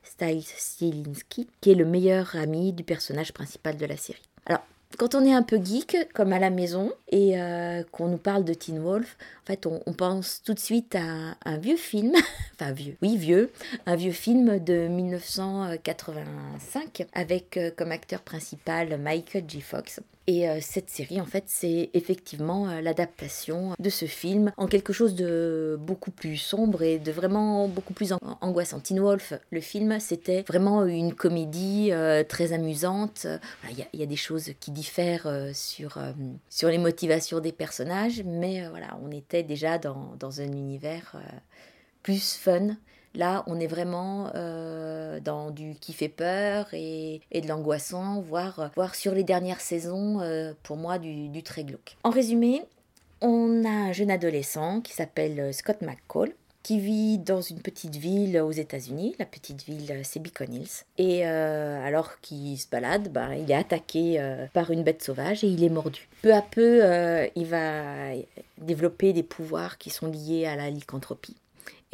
Styles 0.03 0.43
Sielinski, 0.43 1.47
qui 1.61 1.71
est 1.71 1.75
le 1.75 1.85
meilleur 1.85 2.35
ami 2.35 2.73
du 2.73 2.83
personnage 2.83 3.31
principal 3.31 3.77
de 3.77 3.85
la 3.85 3.97
série. 3.97 4.21
Alors, 4.45 4.61
quand 4.97 5.15
on 5.15 5.25
est 5.25 5.33
un 5.33 5.43
peu 5.43 5.59
geek, 5.63 5.97
comme 6.13 6.33
à 6.33 6.39
la 6.39 6.49
maison, 6.49 6.91
et 7.09 7.39
euh, 7.39 7.83
qu'on 7.91 8.07
nous 8.07 8.17
parle 8.17 8.43
de 8.45 8.53
Teen 8.53 8.79
Wolf, 8.79 9.17
en 9.43 9.47
fait, 9.47 9.65
on, 9.65 9.79
pense 9.93 10.41
tout 10.43 10.53
de 10.53 10.59
suite 10.59 10.95
à 10.95 11.35
un 11.43 11.57
vieux 11.57 11.77
film, 11.77 12.13
enfin 12.53 12.71
vieux, 12.71 12.95
oui 13.01 13.17
vieux, 13.17 13.51
un 13.85 13.95
vieux 13.95 14.11
film 14.11 14.59
de 14.59 14.87
1985 14.87 17.07
avec 17.13 17.57
euh, 17.57 17.71
comme 17.75 17.91
acteur 17.91 18.21
principal 18.21 18.97
Michael 18.97 19.45
J. 19.47 19.61
Fox. 19.61 19.99
Et 20.27 20.49
euh, 20.49 20.57
cette 20.59 20.89
série, 20.89 21.21
en 21.21 21.25
fait, 21.25 21.43
c'est 21.47 21.91
effectivement 21.93 22.67
euh, 22.67 22.81
l'adaptation 22.81 23.75
de 23.77 23.89
ce 23.89 24.05
film 24.05 24.51
en 24.57 24.65
quelque 24.65 24.91
chose 24.91 25.13
de 25.13 25.77
beaucoup 25.79 26.09
plus 26.09 26.37
sombre 26.37 26.81
et 26.81 26.97
de 26.97 27.11
vraiment 27.11 27.67
beaucoup 27.67 27.93
plus 27.93 28.11
angoissant. 28.41 28.79
Teen 28.79 28.99
Wolf, 28.99 29.33
le 29.51 29.61
film, 29.61 29.99
c'était 29.99 30.43
vraiment 30.47 30.83
une 30.85 31.13
comédie 31.13 31.89
euh, 31.91 32.23
très 32.23 32.53
amusante. 32.53 33.27
Il 33.69 33.99
y, 33.99 34.03
a 34.03 34.07
des 34.07 34.15
choses 34.15 34.51
qui 34.59 34.71
diffèrent 34.71 35.51
sur, 35.53 35.99
sur 36.49 36.69
les 36.69 36.77
motivations 36.77 37.39
des 37.39 37.51
personnages, 37.51 38.23
mais 38.25 38.67
voilà, 38.69 38.97
on 39.03 39.11
était 39.11 39.43
déjà 39.43 39.77
dans, 39.77 40.15
dans 40.19 40.41
un 40.41 40.51
univers 40.51 41.15
plus 42.01 42.35
fun 42.35 42.75
Là, 43.15 43.43
on 43.47 43.59
est 43.59 43.67
vraiment 43.67 44.31
euh, 44.35 45.19
dans 45.21 45.49
du 45.49 45.75
qui 45.79 45.93
fait 45.93 46.09
peur 46.09 46.67
et, 46.73 47.21
de 47.33 47.47
l'angoissant, 47.47 48.21
voire, 48.21 48.71
sur 48.93 49.13
les 49.13 49.23
dernières 49.23 49.61
saisons, 49.61 50.21
euh, 50.21 50.53
pour 50.63 50.77
moi, 50.77 50.99
du, 50.99 51.43
très 51.43 51.63
glauque. 51.63 51.95
En 52.03 52.09
résumé, 52.09 52.63
on 53.21 53.63
a 53.63 53.69
un 53.69 53.91
jeune 53.93 54.11
adolescent 54.11 54.81
qui 54.81 54.93
s'appelle 54.93 55.39
euh, 55.39 55.51
Scott 55.51 55.81
McCall 55.81 56.33
qui 56.63 56.79
vit 56.79 57.19
dans 57.19 57.41
une 57.41 57.59
petite 57.59 57.95
ville 57.95 58.39
aux 58.39 58.51
États-Unis. 58.51 59.15
La 59.19 59.25
petite 59.25 59.63
ville, 59.65 60.01
c'est 60.03 60.19
Beacon 60.19 60.51
Hills. 60.51 60.83
Et 60.97 61.23
alors 61.23 62.19
qu'il 62.21 62.57
se 62.57 62.67
balade, 62.67 63.09
bah, 63.13 63.35
il 63.35 63.51
est 63.51 63.55
attaqué 63.55 64.19
par 64.51 64.71
une 64.71 64.81
bête 64.81 65.03
sauvage 65.03 65.43
et 65.43 65.47
il 65.47 65.63
est 65.63 65.69
mordu. 65.69 66.09
Peu 66.23 66.33
à 66.33 66.41
peu, 66.41 66.81
il 67.35 67.45
va 67.45 68.15
développer 68.57 69.13
des 69.13 69.21
pouvoirs 69.21 69.77
qui 69.77 69.91
sont 69.91 70.07
liés 70.07 70.47
à 70.47 70.55
la 70.55 70.71
lycanthropie 70.71 71.35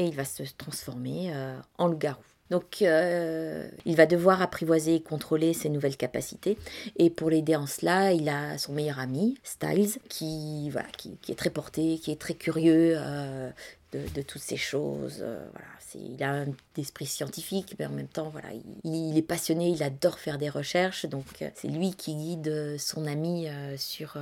et 0.01 0.07
il 0.07 0.15
va 0.15 0.25
se 0.25 0.43
transformer 0.57 1.31
euh, 1.33 1.59
en 1.77 1.87
loup-garou. 1.87 2.23
Donc 2.51 2.81
euh, 2.81 3.65
il 3.85 3.95
va 3.95 4.05
devoir 4.05 4.41
apprivoiser 4.41 4.95
et 4.95 5.01
contrôler 5.01 5.53
ses 5.53 5.69
nouvelles 5.69 5.95
capacités. 5.95 6.57
Et 6.97 7.09
pour 7.09 7.29
l'aider 7.29 7.55
en 7.55 7.65
cela, 7.65 8.11
il 8.11 8.27
a 8.27 8.57
son 8.57 8.73
meilleur 8.73 8.99
ami, 8.99 9.37
Styles, 9.41 9.97
qui, 10.09 10.69
voilà, 10.69 10.89
qui, 10.97 11.17
est 11.29 11.35
très 11.35 11.49
porté, 11.49 11.97
qui 11.97 12.11
est 12.11 12.19
très 12.19 12.33
curieux 12.33 12.95
euh, 12.97 13.49
de, 13.93 14.21
toutes 14.21 14.41
ces 14.41 14.57
choses. 14.57 15.19
voilà, 15.19 15.67
il 15.95 16.21
a 16.23 16.31
un 16.31 16.47
esprit 16.77 17.05
scientifique, 17.05 17.75
mais 17.79 17.85
en 17.85 17.91
même 17.91 18.07
temps, 18.07 18.29
voilà, 18.29 18.49
il, 18.83 19.17
est 19.17 19.21
passionné, 19.21 19.69
il 19.69 19.81
adore 19.81 20.19
faire 20.19 20.37
des 20.37 20.49
recherches. 20.49 21.05
Donc 21.05 21.25
c'est 21.55 21.69
lui 21.69 21.93
qui 21.93 22.15
guide 22.15 22.77
son 22.77 23.07
ami 23.07 23.47
sur, 23.77 24.15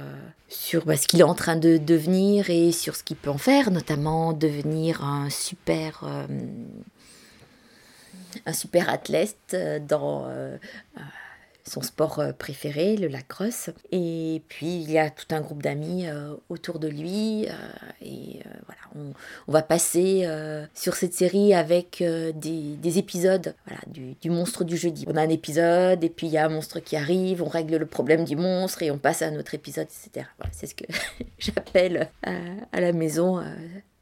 sur 0.50 0.86
bah, 0.86 0.98
ce 0.98 1.07
qu'il 1.07 1.19
est 1.19 1.24
en 1.24 1.36
train 1.36 1.55
de 1.55 1.77
devenir 1.77 2.51
et 2.51 2.71
sur 2.71 2.95
ce 2.95 3.03
qu'il 3.03 3.17
peut 3.17 3.31
en 3.31 3.39
faire, 3.39 3.71
notamment 3.71 4.33
devenir 4.33 5.03
un 5.03 5.31
super 5.31 6.03
un 8.45 8.53
super 8.53 8.89
athlète 8.89 9.38
euh, 9.53 9.79
dans 9.79 10.25
euh, 10.27 10.57
euh, 10.98 11.01
son 11.63 11.81
sport 11.81 12.24
préféré, 12.39 12.98
le 12.98 13.07
lacrosse. 13.07 13.69
Et 13.91 14.41
puis 14.48 14.81
il 14.81 14.91
y 14.91 14.98
a 14.98 15.12
tout 15.12 15.27
un 15.29 15.39
groupe 15.39 15.62
d'amis 15.62 16.07
autour 16.50 16.79
de 16.79 16.88
lui. 16.88 17.45
et 18.01 18.39
voilà, 18.65 19.13
on, 19.48 19.51
va 19.51 19.62
passer 19.62 20.27
sur 20.74 20.95
cette 20.95 21.13
série 21.13 21.53
avec 21.53 22.01
des, 22.01 22.98
épisodes 22.98 23.53
voilà, 23.67 23.81
du, 23.86 24.29
monstre 24.31 24.63
du 24.63 24.77
jeudi. 24.77 25.05
On 25.07 25.15
a 25.15 25.21
un 25.21 25.29
épisode 25.29 26.03
et 26.03 26.09
puis 26.09 26.25
il 26.25 26.33
y 26.33 26.39
a 26.39 26.45
un 26.45 26.50
monstre 26.50 26.79
qui 26.79 26.95
arrive, 26.95 27.43
on 27.43 27.50
règle 27.50 27.75
le 27.75 27.86
problème 27.86 28.24
du 28.24 28.36
monstre 28.36 28.81
et 28.81 28.89
on 28.89 28.98
passe 28.98 29.21
à 29.21 29.27
un 29.27 29.36
autre 29.38 29.53
épisode, 29.53 29.86
etc. 29.86 30.25
Voilà, 30.39 30.51
c'est 30.51 30.65
ce 30.65 30.74
que 30.74 30.86
j'appelle 31.38 32.09
à 32.24 32.81
la 32.81 32.93
maison 32.93 33.43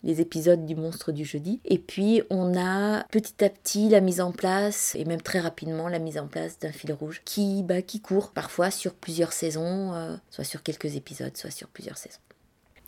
les 0.04 0.22
épisodes 0.22 0.66
du 0.66 0.76
monstre 0.76 1.12
du 1.12 1.26
jeudi. 1.26 1.60
Et 1.66 1.78
puis 1.78 2.22
on 2.30 2.58
a 2.58 3.04
petit 3.06 3.44
à 3.44 3.50
petit 3.50 3.90
la 3.90 4.02
mise 4.02 4.22
en 4.22 4.32
place, 4.32 4.96
et 4.96 5.06
même 5.06 5.22
très 5.22 5.40
rapidement 5.40 5.88
la 5.90 6.00
mise 6.00 6.18
en 6.18 6.28
place 6.28 6.60
d'un 6.60 6.72
fil 6.72 6.94
rouge 6.94 7.22
qui, 7.26 7.64
bah, 7.64 7.82
qui 7.82 8.00
court 8.00 8.32
parfois 8.32 8.72
sur 8.72 8.94
plusieurs 8.94 9.34
saisons, 9.34 9.94
euh, 9.94 10.16
soit 10.30 10.44
sur 10.44 10.64
quelques 10.64 10.96
épisodes, 10.96 11.36
soit 11.36 11.52
sur 11.52 11.68
plusieurs 11.68 11.98
saisons. 11.98 12.20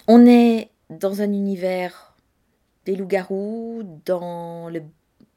On 0.08 0.26
est 0.26 0.70
dans 0.90 1.22
un 1.22 1.32
univers 1.32 2.16
des 2.86 2.96
loups-garous, 2.96 3.84
dans 4.06 4.70
le 4.70 4.82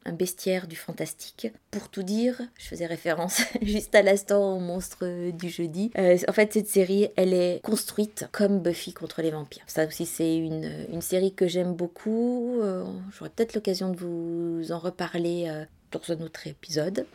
un 0.04 0.12
bestiaire 0.12 0.66
du 0.66 0.76
fantastique. 0.76 1.52
Pour 1.71 1.88
tout 1.88 2.02
dire, 2.02 2.40
je 2.59 2.66
faisais 2.66 2.87
référence 2.87 3.42
juste 3.62 3.94
à 3.94 4.02
l'instant 4.02 4.56
au 4.56 4.61
monstre 4.61 5.30
du 5.30 5.49
jeudi. 5.49 5.90
Euh, 5.99 6.18
en 6.28 6.32
fait, 6.32 6.52
cette 6.52 6.68
série, 6.68 7.09
elle 7.16 7.35
est 7.35 7.61
construite 7.62 8.26
comme 8.32 8.61
Buffy 8.61 8.92
contre 8.92 9.23
les 9.23 9.30
vampires. 9.30 9.64
Ça 9.66 9.87
aussi, 9.87 10.06
c'est 10.06 10.37
une, 10.37 11.00
série 11.00 11.32
que 11.32 11.49
j'aime 11.49 11.75
beaucoup. 11.75 12.61
Euh, 12.61 12.85
j'aurai 13.16 13.30
peut-être 13.30 13.54
l'occasion 13.54 13.90
de 13.90 13.97
vous 13.97 14.73
en 14.73 14.78
reparler 14.78 15.47
euh, 15.49 15.64
dans 15.90 16.14
un 16.14 16.21
autre 16.21 16.47
épisode. 16.47 17.06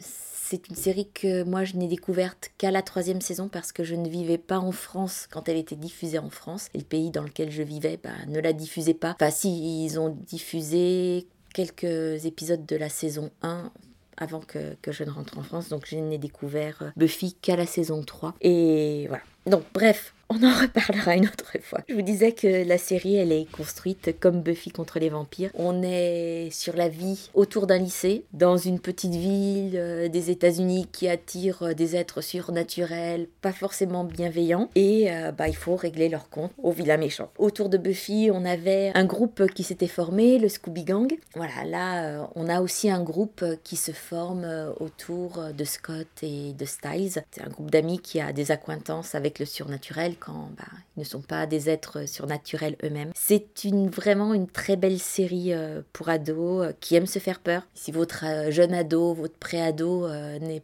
c'est 0.00 0.68
une 0.68 0.74
série 0.74 1.08
que 1.12 1.44
moi 1.44 1.64
je 1.64 1.76
n'ai 1.76 1.86
découverte 1.86 2.50
qu'à 2.58 2.70
la 2.70 2.82
troisième 2.82 3.20
saison 3.20 3.48
parce 3.48 3.70
que 3.70 3.84
je 3.84 3.94
ne 3.94 4.08
vivais 4.08 4.38
pas 4.38 4.58
en 4.58 4.72
France 4.72 5.28
quand 5.30 5.48
elle 5.48 5.58
était 5.58 5.76
diffusée 5.76 6.18
en 6.18 6.30
France. 6.30 6.68
Et 6.74 6.78
le 6.78 6.84
pays 6.84 7.10
dans 7.10 7.22
lequel 7.22 7.50
je 7.50 7.62
vivais 7.62 7.98
bah, 8.02 8.10
ne 8.26 8.40
la 8.40 8.52
diffusait 8.52 8.94
pas. 8.94 9.12
Enfin 9.12 9.30
si, 9.30 9.84
ils 9.84 10.00
ont 10.00 10.08
diffusé 10.08 11.26
quelques 11.52 12.24
épisodes 12.24 12.66
de 12.66 12.76
la 12.76 12.88
saison 12.88 13.30
1 13.42 13.70
avant 14.16 14.40
que, 14.40 14.76
je 14.86 15.04
ne 15.04 15.10
rentre 15.10 15.38
en 15.38 15.42
France. 15.42 15.68
Donc 15.68 15.86
je 15.86 15.96
n'ai 15.96 16.18
découvert 16.18 16.92
Buffy 16.96 17.34
qu'à 17.34 17.56
la 17.56 17.66
saison 17.66 18.02
3. 18.02 18.34
Et 18.40 19.06
voilà. 19.08 19.22
Donc 19.46 19.64
bref, 19.72 20.14
on 20.30 20.44
en 20.44 20.54
reparlera 20.54 21.16
une 21.16 21.26
autre 21.26 21.56
fois. 21.60 21.80
Je 21.88 21.94
vous 21.94 22.02
disais 22.02 22.32
que 22.32 22.66
la 22.66 22.78
série, 22.78 23.16
elle 23.16 23.32
est 23.32 23.50
construite 23.50 24.14
comme 24.20 24.42
Buffy 24.42 24.70
contre 24.70 25.00
les 25.00 25.08
vampires. 25.08 25.50
On 25.54 25.82
est 25.82 26.50
sur 26.52 26.76
la 26.76 26.88
vie 26.88 27.30
autour 27.34 27.66
d'un 27.66 27.78
lycée, 27.78 28.24
dans 28.32 28.56
une 28.56 28.78
petite 28.78 29.14
ville 29.14 29.72
euh, 29.74 30.08
des 30.08 30.30
États-Unis 30.30 30.86
qui 30.92 31.08
attire 31.08 31.64
euh, 31.64 31.74
des 31.74 31.96
êtres 31.96 32.20
surnaturels, 32.20 33.26
pas 33.40 33.52
forcément 33.52 34.04
bienveillants, 34.04 34.70
et 34.76 35.10
euh, 35.10 35.32
bah, 35.32 35.48
il 35.48 35.56
faut 35.56 35.74
régler 35.74 36.08
leur 36.08 36.30
compte 36.30 36.52
au 36.62 36.70
vilain 36.70 36.96
méchant. 36.96 37.30
Autour 37.38 37.68
de 37.68 37.76
Buffy, 37.76 38.30
on 38.32 38.44
avait 38.44 38.92
un 38.94 39.04
groupe 39.04 39.48
qui 39.52 39.64
s'était 39.64 39.88
formé, 39.88 40.38
le 40.38 40.48
Scooby 40.48 40.84
Gang. 40.84 41.12
Voilà, 41.34 41.64
là, 41.66 42.30
on 42.36 42.48
a 42.48 42.60
aussi 42.60 42.88
un 42.88 43.02
groupe 43.02 43.44
qui 43.64 43.74
se 43.74 43.90
forme 43.90 44.46
autour 44.78 45.40
de 45.56 45.64
Scott 45.64 46.06
et 46.22 46.52
de 46.52 46.64
Styles. 46.64 47.10
C'est 47.32 47.42
un 47.42 47.48
groupe 47.48 47.70
d'amis 47.70 47.98
qui 47.98 48.20
a 48.20 48.32
des 48.32 48.52
accointances 48.52 49.16
avec 49.16 49.40
le 49.40 49.46
surnaturel 49.46 50.14
quand 50.20 50.50
bah, 50.56 50.64
ils 50.96 51.00
ne 51.00 51.04
sont 51.04 51.22
pas 51.22 51.46
des 51.46 51.68
êtres 51.68 52.08
surnaturels 52.08 52.76
eux-mêmes. 52.84 53.10
C'est 53.14 53.64
une, 53.64 53.88
vraiment 53.88 54.34
une 54.34 54.48
très 54.48 54.76
belle 54.76 54.98
série 54.98 55.52
pour 55.92 56.08
ados 56.08 56.72
qui 56.80 56.94
aiment 56.94 57.06
se 57.06 57.18
faire 57.18 57.40
peur. 57.40 57.66
Si 57.74 57.90
votre 57.92 58.24
jeune 58.50 58.74
ado, 58.74 59.14
votre 59.14 59.36
pré-ado 59.36 60.08
n'est 60.08 60.62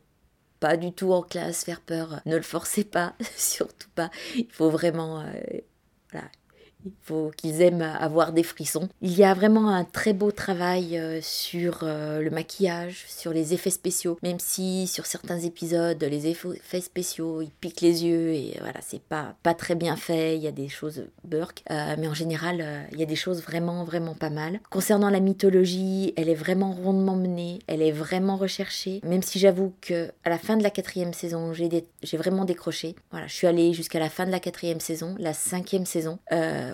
pas 0.61 0.77
du 0.77 0.93
tout 0.93 1.13
en 1.13 1.23
classe 1.23 1.65
faire 1.65 1.81
peur, 1.81 2.21
ne 2.27 2.37
le 2.37 2.43
forcez 2.43 2.85
pas, 2.85 3.15
surtout 3.37 3.91
pas. 3.95 4.11
Il 4.37 4.51
faut 4.51 4.71
vraiment 4.71 5.25
voilà, 6.13 6.29
il 6.87 6.93
faut 7.03 7.31
qu'ils 7.37 7.63
aiment 7.63 7.83
avoir 7.83 8.33
des 8.33 8.43
frissons. 8.43 8.89
Il 9.03 9.17
y 9.17 9.25
a 9.25 9.35
vraiment 9.35 9.69
un 9.69 9.85
très 9.85 10.13
beau 10.13 10.31
travail 10.31 10.99
euh, 10.99 11.21
sur 11.23 11.81
euh, 11.83 12.21
le 12.21 12.31
maquillage, 12.31 13.05
sur 13.09 13.33
les 13.33 13.55
effets 13.55 13.71
spéciaux, 13.71 14.19
même 14.23 14.39
si 14.39 14.87
sur 14.87 15.07
certains 15.07 15.39
épisodes, 15.39 16.03
les 16.03 16.27
effets 16.29 16.81
spéciaux, 16.81 17.43
ils 17.43 17.51
piquent 17.51 17.81
les 17.81 18.05
yeux 18.05 18.33
et 18.33 18.57
voilà, 18.61 18.81
c'est 18.81 19.03
pas, 19.03 19.35
pas 19.43 19.55
très 19.55 19.75
bien 19.75 19.97
fait, 19.97 20.37
il 20.37 20.43
y 20.43 20.47
a 20.47 20.53
des 20.53 20.69
choses 20.69 21.05
burk, 21.25 21.63
euh, 21.71 21.97
mais 21.99 22.09
en 22.09 22.15
général, 22.15 22.65
il 22.93 22.99
y 22.99 23.03
a 23.03 23.07
des 23.07 23.17
choses 23.17 23.43
vraiment, 23.43 23.85
vraiment 23.85 24.15
pas 24.15 24.31
mal. 24.31 24.61
Concernant 24.71 25.11
la 25.11 25.21
mythologie, 25.21 26.13
elle 26.17 26.29
est 26.29 26.35
vraiment 26.35 26.73
rondement 26.73 27.17
menée, 27.17 27.59
elle 27.67 27.83
est 27.83 27.93
vraiment 27.93 28.37
recherchée, 28.37 29.01
même 29.05 29.23
si 29.23 29.39
j'avoue 29.39 29.73
que 29.81 30.11
à 30.25 30.31
la 30.31 30.39
fin 30.39 30.57
de 30.57 30.63
la 30.63 30.71
quatrième 30.71 31.13
saison, 31.13 31.53
j'ai 31.53 32.17
vraiment 32.17 32.45
décroché. 32.45 32.95
Voilà, 33.11 33.27
je 33.27 33.35
suis 33.35 33.47
allée 33.47 33.73
jusqu'à 33.73 33.99
la 33.99 34.09
fin 34.09 34.27
de 34.27 34.31
la 34.31 34.41
quatrième 34.41 34.81
saison, 34.81 35.15
la 35.19 35.33
cinquième 35.33 35.87
saison 35.87 36.19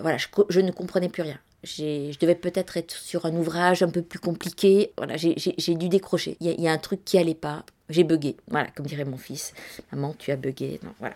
voilà, 0.03 0.17
je, 0.17 0.59
ne 0.59 0.71
comprenais 0.71 1.07
plus 1.07 1.23
rien. 1.23 1.39
Je 1.63 2.17
devais 2.19 2.35
peut-être 2.35 2.75
être 2.75 2.91
sur 2.91 3.25
un 3.25 3.33
ouvrage 3.35 3.81
un 3.81 3.89
peu 3.89 4.01
plus 4.01 4.19
compliqué. 4.19 4.91
Voilà, 4.97 5.15
j'ai 5.15 5.75
dû 5.75 5.87
décrocher. 5.87 6.35
Il 6.41 6.61
y, 6.61 6.67
a 6.67 6.71
un 6.73 6.77
truc 6.77 7.05
qui 7.05 7.17
allait 7.17 7.33
pas. 7.33 7.65
J'ai 7.89 8.03
bugué. 8.03 8.35
Voilà, 8.49 8.67
comme 8.75 8.85
dirait 8.85 9.05
mon 9.05 9.17
fils. 9.17 9.53
Maman, 9.93 10.13
tu 10.19 10.31
as 10.31 10.35
bugué. 10.35 10.81
Non, 10.83 10.93
voilà. 10.99 11.15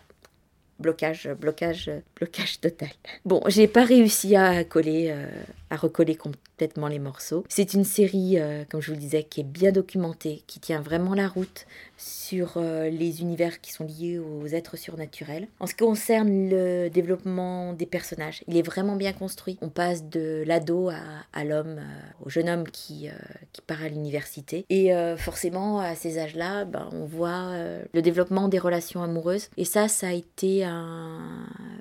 Blocage, 0.79 1.27
blocage, 1.37 1.91
blocage 2.15 2.61
total. 2.61 2.89
Bon, 3.25 3.41
j'ai 3.47 3.67
pas 3.67 3.83
réussi 3.83 4.37
à 4.37 4.63
coller, 4.63 5.09
euh, 5.09 5.27
à 5.69 5.75
recoller 5.75 6.15
complètement 6.15 6.87
les 6.87 6.99
morceaux. 6.99 7.43
C'est 7.49 7.73
une 7.73 7.83
série, 7.83 8.39
euh, 8.39 8.63
comme 8.69 8.81
je 8.81 8.87
vous 8.87 8.95
le 8.95 9.01
disais, 9.01 9.23
qui 9.23 9.41
est 9.41 9.45
bien 9.45 9.71
documentée, 9.71 10.43
qui 10.47 10.59
tient 10.59 10.81
vraiment 10.81 11.13
la 11.13 11.27
route 11.27 11.65
sur 11.97 12.53
euh, 12.57 12.89
les 12.89 13.21
univers 13.21 13.59
qui 13.59 13.71
sont 13.73 13.83
liés 13.83 14.19
aux 14.19 14.47
êtres 14.47 14.77
surnaturels. 14.77 15.47
En 15.59 15.67
ce 15.67 15.73
qui 15.73 15.83
concerne 15.83 16.49
le 16.49 16.89
développement 16.89 17.73
des 17.73 17.85
personnages, 17.85 18.43
il 18.47 18.57
est 18.57 18.61
vraiment 18.61 18.95
bien 18.95 19.13
construit. 19.13 19.57
On 19.61 19.69
passe 19.69 20.05
de 20.05 20.43
l'ado 20.45 20.89
à, 20.89 21.43
l'homme, 21.43 21.79
euh, 21.79 22.25
au 22.25 22.29
jeune 22.29 22.49
homme 22.49 22.67
qui, 22.67 23.09
qui 23.51 23.61
part 23.61 23.83
à 23.83 23.89
l'université. 23.89 24.65
Et 24.69 24.91
forcément, 25.17 25.79
à 25.79 25.95
ces 25.95 26.19
âges-là, 26.19 26.65
ben, 26.65 26.89
on 26.91 27.05
voit 27.05 27.53
le 27.93 28.01
développement 28.01 28.47
des 28.47 28.59
relations 28.59 29.01
amoureuses. 29.01 29.49
Et 29.57 29.65
ça, 29.65 29.87
ça 29.87 30.07
a 30.07 30.13
été 30.13 30.63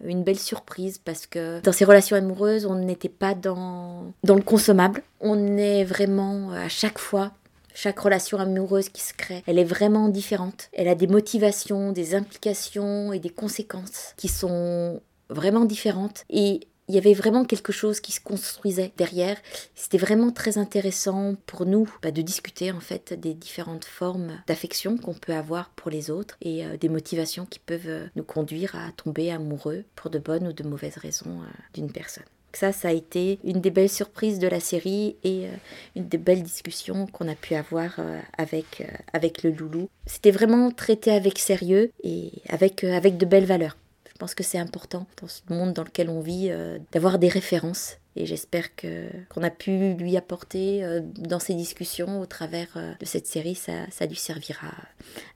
une 0.05 0.23
belle 0.23 0.39
surprise 0.39 0.99
parce 0.99 1.27
que 1.27 1.61
dans 1.61 1.73
ces 1.73 1.85
relations 1.85 2.17
amoureuses, 2.17 2.67
on 2.67 2.77
n'était 2.77 3.09
pas 3.09 3.35
dans 3.35 3.76
dans, 4.23 4.35
le 4.35 4.43
consommable. 4.43 5.03
On 5.21 5.57
est 5.57 5.85
vraiment 5.85 6.53
euh, 6.53 6.67
à 6.67 6.69
chaque 6.69 6.99
fois 6.99 7.33
chaque 7.75 7.99
relation 7.99 8.39
amoureuse 8.39 8.89
qui 8.89 9.03
se 9.03 9.13
crée, 9.13 9.43
elle 9.47 9.59
est 9.59 9.65
vraiment 9.65 10.09
différente. 10.09 10.71
Elle 10.73 10.89
a 10.89 10.95
des 10.95 11.07
motivations, 11.07 11.93
des 11.93 12.15
implications 12.15 13.13
et 13.13 13.19
des 13.19 13.29
conséquences 13.29 14.15
qui 14.17 14.29
sont 14.29 15.03
vraiment 15.29 15.67
différentes. 15.67 16.25
Et 16.31 16.61
il 16.89 16.95
y 16.95 16.99
avait 16.99 17.13
vraiment 17.13 17.45
quelque 17.45 17.73
chose 17.73 18.01
qui 18.01 18.13
se 18.13 18.21
construisait 18.21 18.93
derrière. 18.97 19.37
C'était 19.75 19.99
vraiment 19.99 20.31
très 20.31 20.57
intéressant 20.57 21.35
pour 21.45 21.67
nous 21.67 21.87
bah, 22.03 22.13
de 22.13 22.23
discuter 22.23 22.73
en 22.73 22.81
fait 22.81 23.13
des 23.13 23.35
différentes 23.35 23.85
formes 23.85 24.41
d'affection 24.47 24.97
qu'on 24.97 25.15
peut 25.15 25.35
avoir 25.35 25.71
pour 25.71 25.91
les 25.91 26.11
autres 26.11 26.37
et 26.41 26.65
euh, 26.65 26.77
des 26.77 26.89
motivations 26.89 27.45
qui 27.45 27.59
peuvent 27.59 27.89
euh, 27.89 28.07
nous 28.17 28.25
conduire 28.25 28.75
à 28.75 28.93
tomber 28.93 29.31
amoureux 29.31 29.85
pour 29.97 30.11
de 30.11 30.19
bonnes 30.19 30.49
ou 30.49 30.53
de 30.53 30.63
mauvaises 30.63 30.97
raisons 30.97 31.41
d'une 31.75 31.91
personne. 31.91 32.25
Ça, 32.57 32.73
ça 32.73 32.89
a 32.89 32.93
été 32.93 33.39
une 33.45 33.61
des 33.61 33.69
belles 33.69 33.91
surprises 33.91 34.39
de 34.39 34.49
la 34.49 34.61
série 34.61 35.17
et 35.25 35.45
euh, 35.45 35.51
une 35.95 36.09
des 36.09 36.17
belles 36.17 36.43
discussions 36.43 37.07
qu'on 37.07 37.29
a 37.29 37.35
pu 37.35 37.55
avoir 37.55 37.97
euh, 37.99 38.19
avec, 38.39 38.81
euh, 38.81 38.87
avec 39.13 39.43
le 39.43 39.51
loulou. 39.51 39.91
C'était 40.07 40.31
vraiment 40.31 40.71
traité 40.71 41.11
avec 41.11 41.39
sérieux 41.39 41.91
et 42.03 42.33
avec, 42.49 42.83
avec 42.83 43.19
de 43.19 43.27
belles 43.27 43.45
valeurs. 43.45 43.77
Je 44.11 44.17
pense 44.17 44.35
que 44.35 44.43
c'est 44.43 44.57
important 44.57 45.07
dans 45.21 45.29
ce 45.29 45.43
monde 45.51 45.75
dans 45.75 45.85
lequel 45.85 46.09
on 46.09 46.21
vit 46.21 46.51
d'avoir 46.93 47.19
des 47.19 47.29
références 47.29 47.99
et 48.15 48.25
j'espère 48.25 48.75
que 48.75 49.05
qu'on 49.29 49.43
a 49.43 49.51
pu 49.51 49.93
lui 49.93 50.17
apporter 50.17 50.83
dans 51.19 51.39
ces 51.39 51.53
discussions 51.53 52.19
au 52.19 52.25
travers 52.25 52.69
de 52.99 53.05
cette 53.05 53.27
série, 53.27 53.55
ça, 53.55 53.85
ça 53.91 54.07
lui 54.07 54.17
servira 54.17 54.73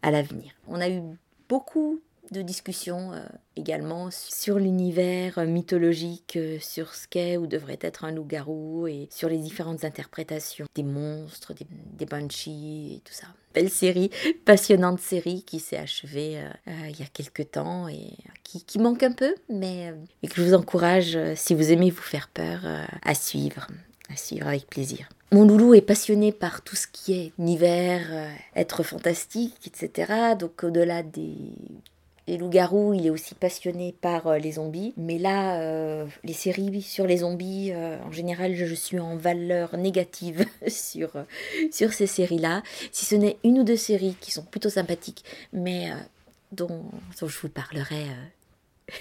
à 0.01 0.11
l'avenir. 0.11 0.53
On 0.67 0.81
a 0.81 0.89
eu 0.89 1.03
beaucoup 1.51 2.01
de 2.31 2.43
discussions 2.43 3.13
euh, 3.13 3.25
également 3.57 4.09
sur 4.11 4.59
l'univers 4.59 5.39
euh, 5.39 5.47
mythologique, 5.47 6.35
euh, 6.37 6.59
sur 6.61 6.95
ce 6.95 7.09
qu'est 7.09 7.37
ou 7.37 7.47
devrait 7.47 7.79
être 7.81 8.05
un 8.05 8.13
loup-garou 8.13 8.87
et 8.87 9.09
sur 9.11 9.29
les 9.29 9.39
différentes 9.39 9.85
interprétations 9.85 10.67
des 10.75 10.83
monstres, 10.83 11.53
des, 11.55 12.07
banshees 12.07 12.97
et 12.97 13.01
tout 13.05 13.13
ça. 13.13 13.27
Belle 13.53 13.71
série, 13.71 14.11
passionnante 14.45 15.01
série 15.01 15.43
qui 15.43 15.59
s'est 15.59 15.77
achevée 15.77 16.41
il 16.67 16.99
y 16.99 17.03
a 17.03 17.07
quelques 17.13 17.51
temps 17.51 17.89
et 17.89 18.13
qui, 18.45 18.63
qui 18.63 18.79
manque 18.79 19.03
un 19.03 19.13
peu, 19.13 19.35
mais 19.49 19.93
que 20.23 20.37
je 20.37 20.43
vous 20.43 20.55
encourage, 20.55 21.19
si 21.35 21.55
vous 21.55 21.73
aimez 21.73 21.91
vous 21.91 22.03
faire 22.03 22.29
peur, 22.29 22.61
à 23.03 23.15
suivre, 23.15 23.67
à 24.09 24.17
suivre 24.17 24.47
avec 24.47 24.69
plaisir. 24.69 25.09
Mon 25.33 25.45
loulou 25.45 25.75
est 25.75 25.81
passionné 25.81 26.33
par 26.33 26.63
tout 26.63 26.77
ce 26.77 26.87
qui 26.87 27.13
est 27.13 27.33
univers, 27.39 28.31
être 28.55 28.85
fantastique, 28.85 29.67
etc. 29.67 30.35
Donc 30.39 30.63
au-delà 30.63 31.03
des 31.03 31.35
les 32.31 32.39
loups-garous, 32.39 32.95
il 32.95 33.07
est 33.07 33.11
aussi 33.11 33.35
passionné 33.35 33.93
par 34.01 34.29
euh, 34.29 34.39
les 34.39 34.53
zombies. 34.53 34.95
Mais 34.97 35.19
là, 35.19 35.61
euh, 35.61 36.07
les 36.23 36.33
séries 36.33 36.81
sur 36.81 37.05
les 37.05 37.19
zombies, 37.19 37.73
euh, 37.73 37.99
en 38.05 38.13
général, 38.13 38.55
je 38.55 38.73
suis 38.73 39.01
en 39.01 39.17
valeur 39.17 39.77
négative 39.77 40.47
sur, 40.69 41.11
ces 41.73 42.07
séries-là. 42.07 42.63
Si 42.93 43.05
ce 43.05 43.17
n'est 43.17 43.37
une 43.43 43.59
ou 43.59 43.65
deux 43.65 43.77
séries 43.77 44.17
qui 44.21 44.31
sont 44.31 44.45
plutôt 44.45 44.71
sympathiques, 44.71 45.25
mais 45.53 45.91
dont, 46.53 46.85
je 47.21 47.27
vous 47.27 47.49
parlerai 47.49 48.07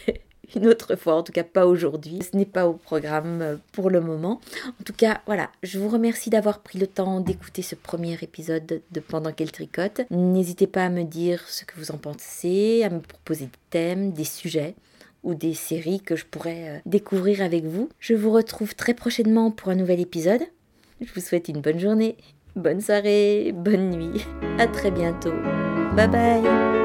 une 0.55 0.67
autre 0.67 0.95
fois, 0.95 1.15
en 1.15 1.23
tout 1.23 1.31
cas 1.31 1.43
pas 1.43 1.65
aujourd'hui. 1.65 2.19
Ce 2.21 2.35
n'est 2.35 2.45
pas 2.45 2.67
au 2.67 2.73
programme 2.73 3.41
euh, 3.41 3.55
pour 3.71 3.89
le 3.89 4.01
moment. 4.01 4.41
En 4.67 4.83
tout 4.83 4.93
cas, 4.93 5.21
voilà, 5.25 5.49
je 5.63 5.79
vous 5.79 5.89
remercie 5.89 6.29
d'avoir 6.29 6.59
pris 6.59 6.79
le 6.79 6.87
temps 6.87 7.19
d'écouter 7.19 7.61
ce 7.61 7.75
premier 7.75 8.17
épisode 8.21 8.81
de 8.91 8.99
Pendant 8.99 9.31
qu'elle 9.31 9.51
tricote. 9.51 10.01
N'hésitez 10.11 10.67
pas 10.67 10.85
à 10.85 10.89
me 10.89 11.03
dire 11.03 11.47
ce 11.47 11.65
que 11.65 11.75
vous 11.77 11.91
en 11.91 11.97
pensez, 11.97 12.83
à 12.83 12.89
me 12.89 12.99
proposer 12.99 13.45
des 13.45 13.51
thèmes, 13.69 14.11
des 14.11 14.23
sujets 14.23 14.75
ou 15.23 15.35
des 15.35 15.53
séries 15.53 15.99
que 15.99 16.15
je 16.15 16.25
pourrais 16.25 16.69
euh, 16.69 16.77
découvrir 16.85 17.41
avec 17.41 17.65
vous. 17.65 17.89
Je 17.99 18.13
vous 18.13 18.31
retrouve 18.31 18.75
très 18.75 18.93
prochainement 18.93 19.51
pour 19.51 19.69
un 19.69 19.75
nouvel 19.75 19.99
épisode. 19.99 20.41
Je 21.01 21.13
vous 21.13 21.21
souhaite 21.21 21.47
une 21.47 21.61
bonne 21.61 21.79
journée, 21.79 22.17
bonne 22.55 22.81
soirée, 22.81 23.53
bonne 23.53 23.89
nuit. 23.89 24.25
À 24.57 24.67
très 24.67 24.91
bientôt. 24.91 25.33
Bye 25.95 26.07
bye 26.07 26.78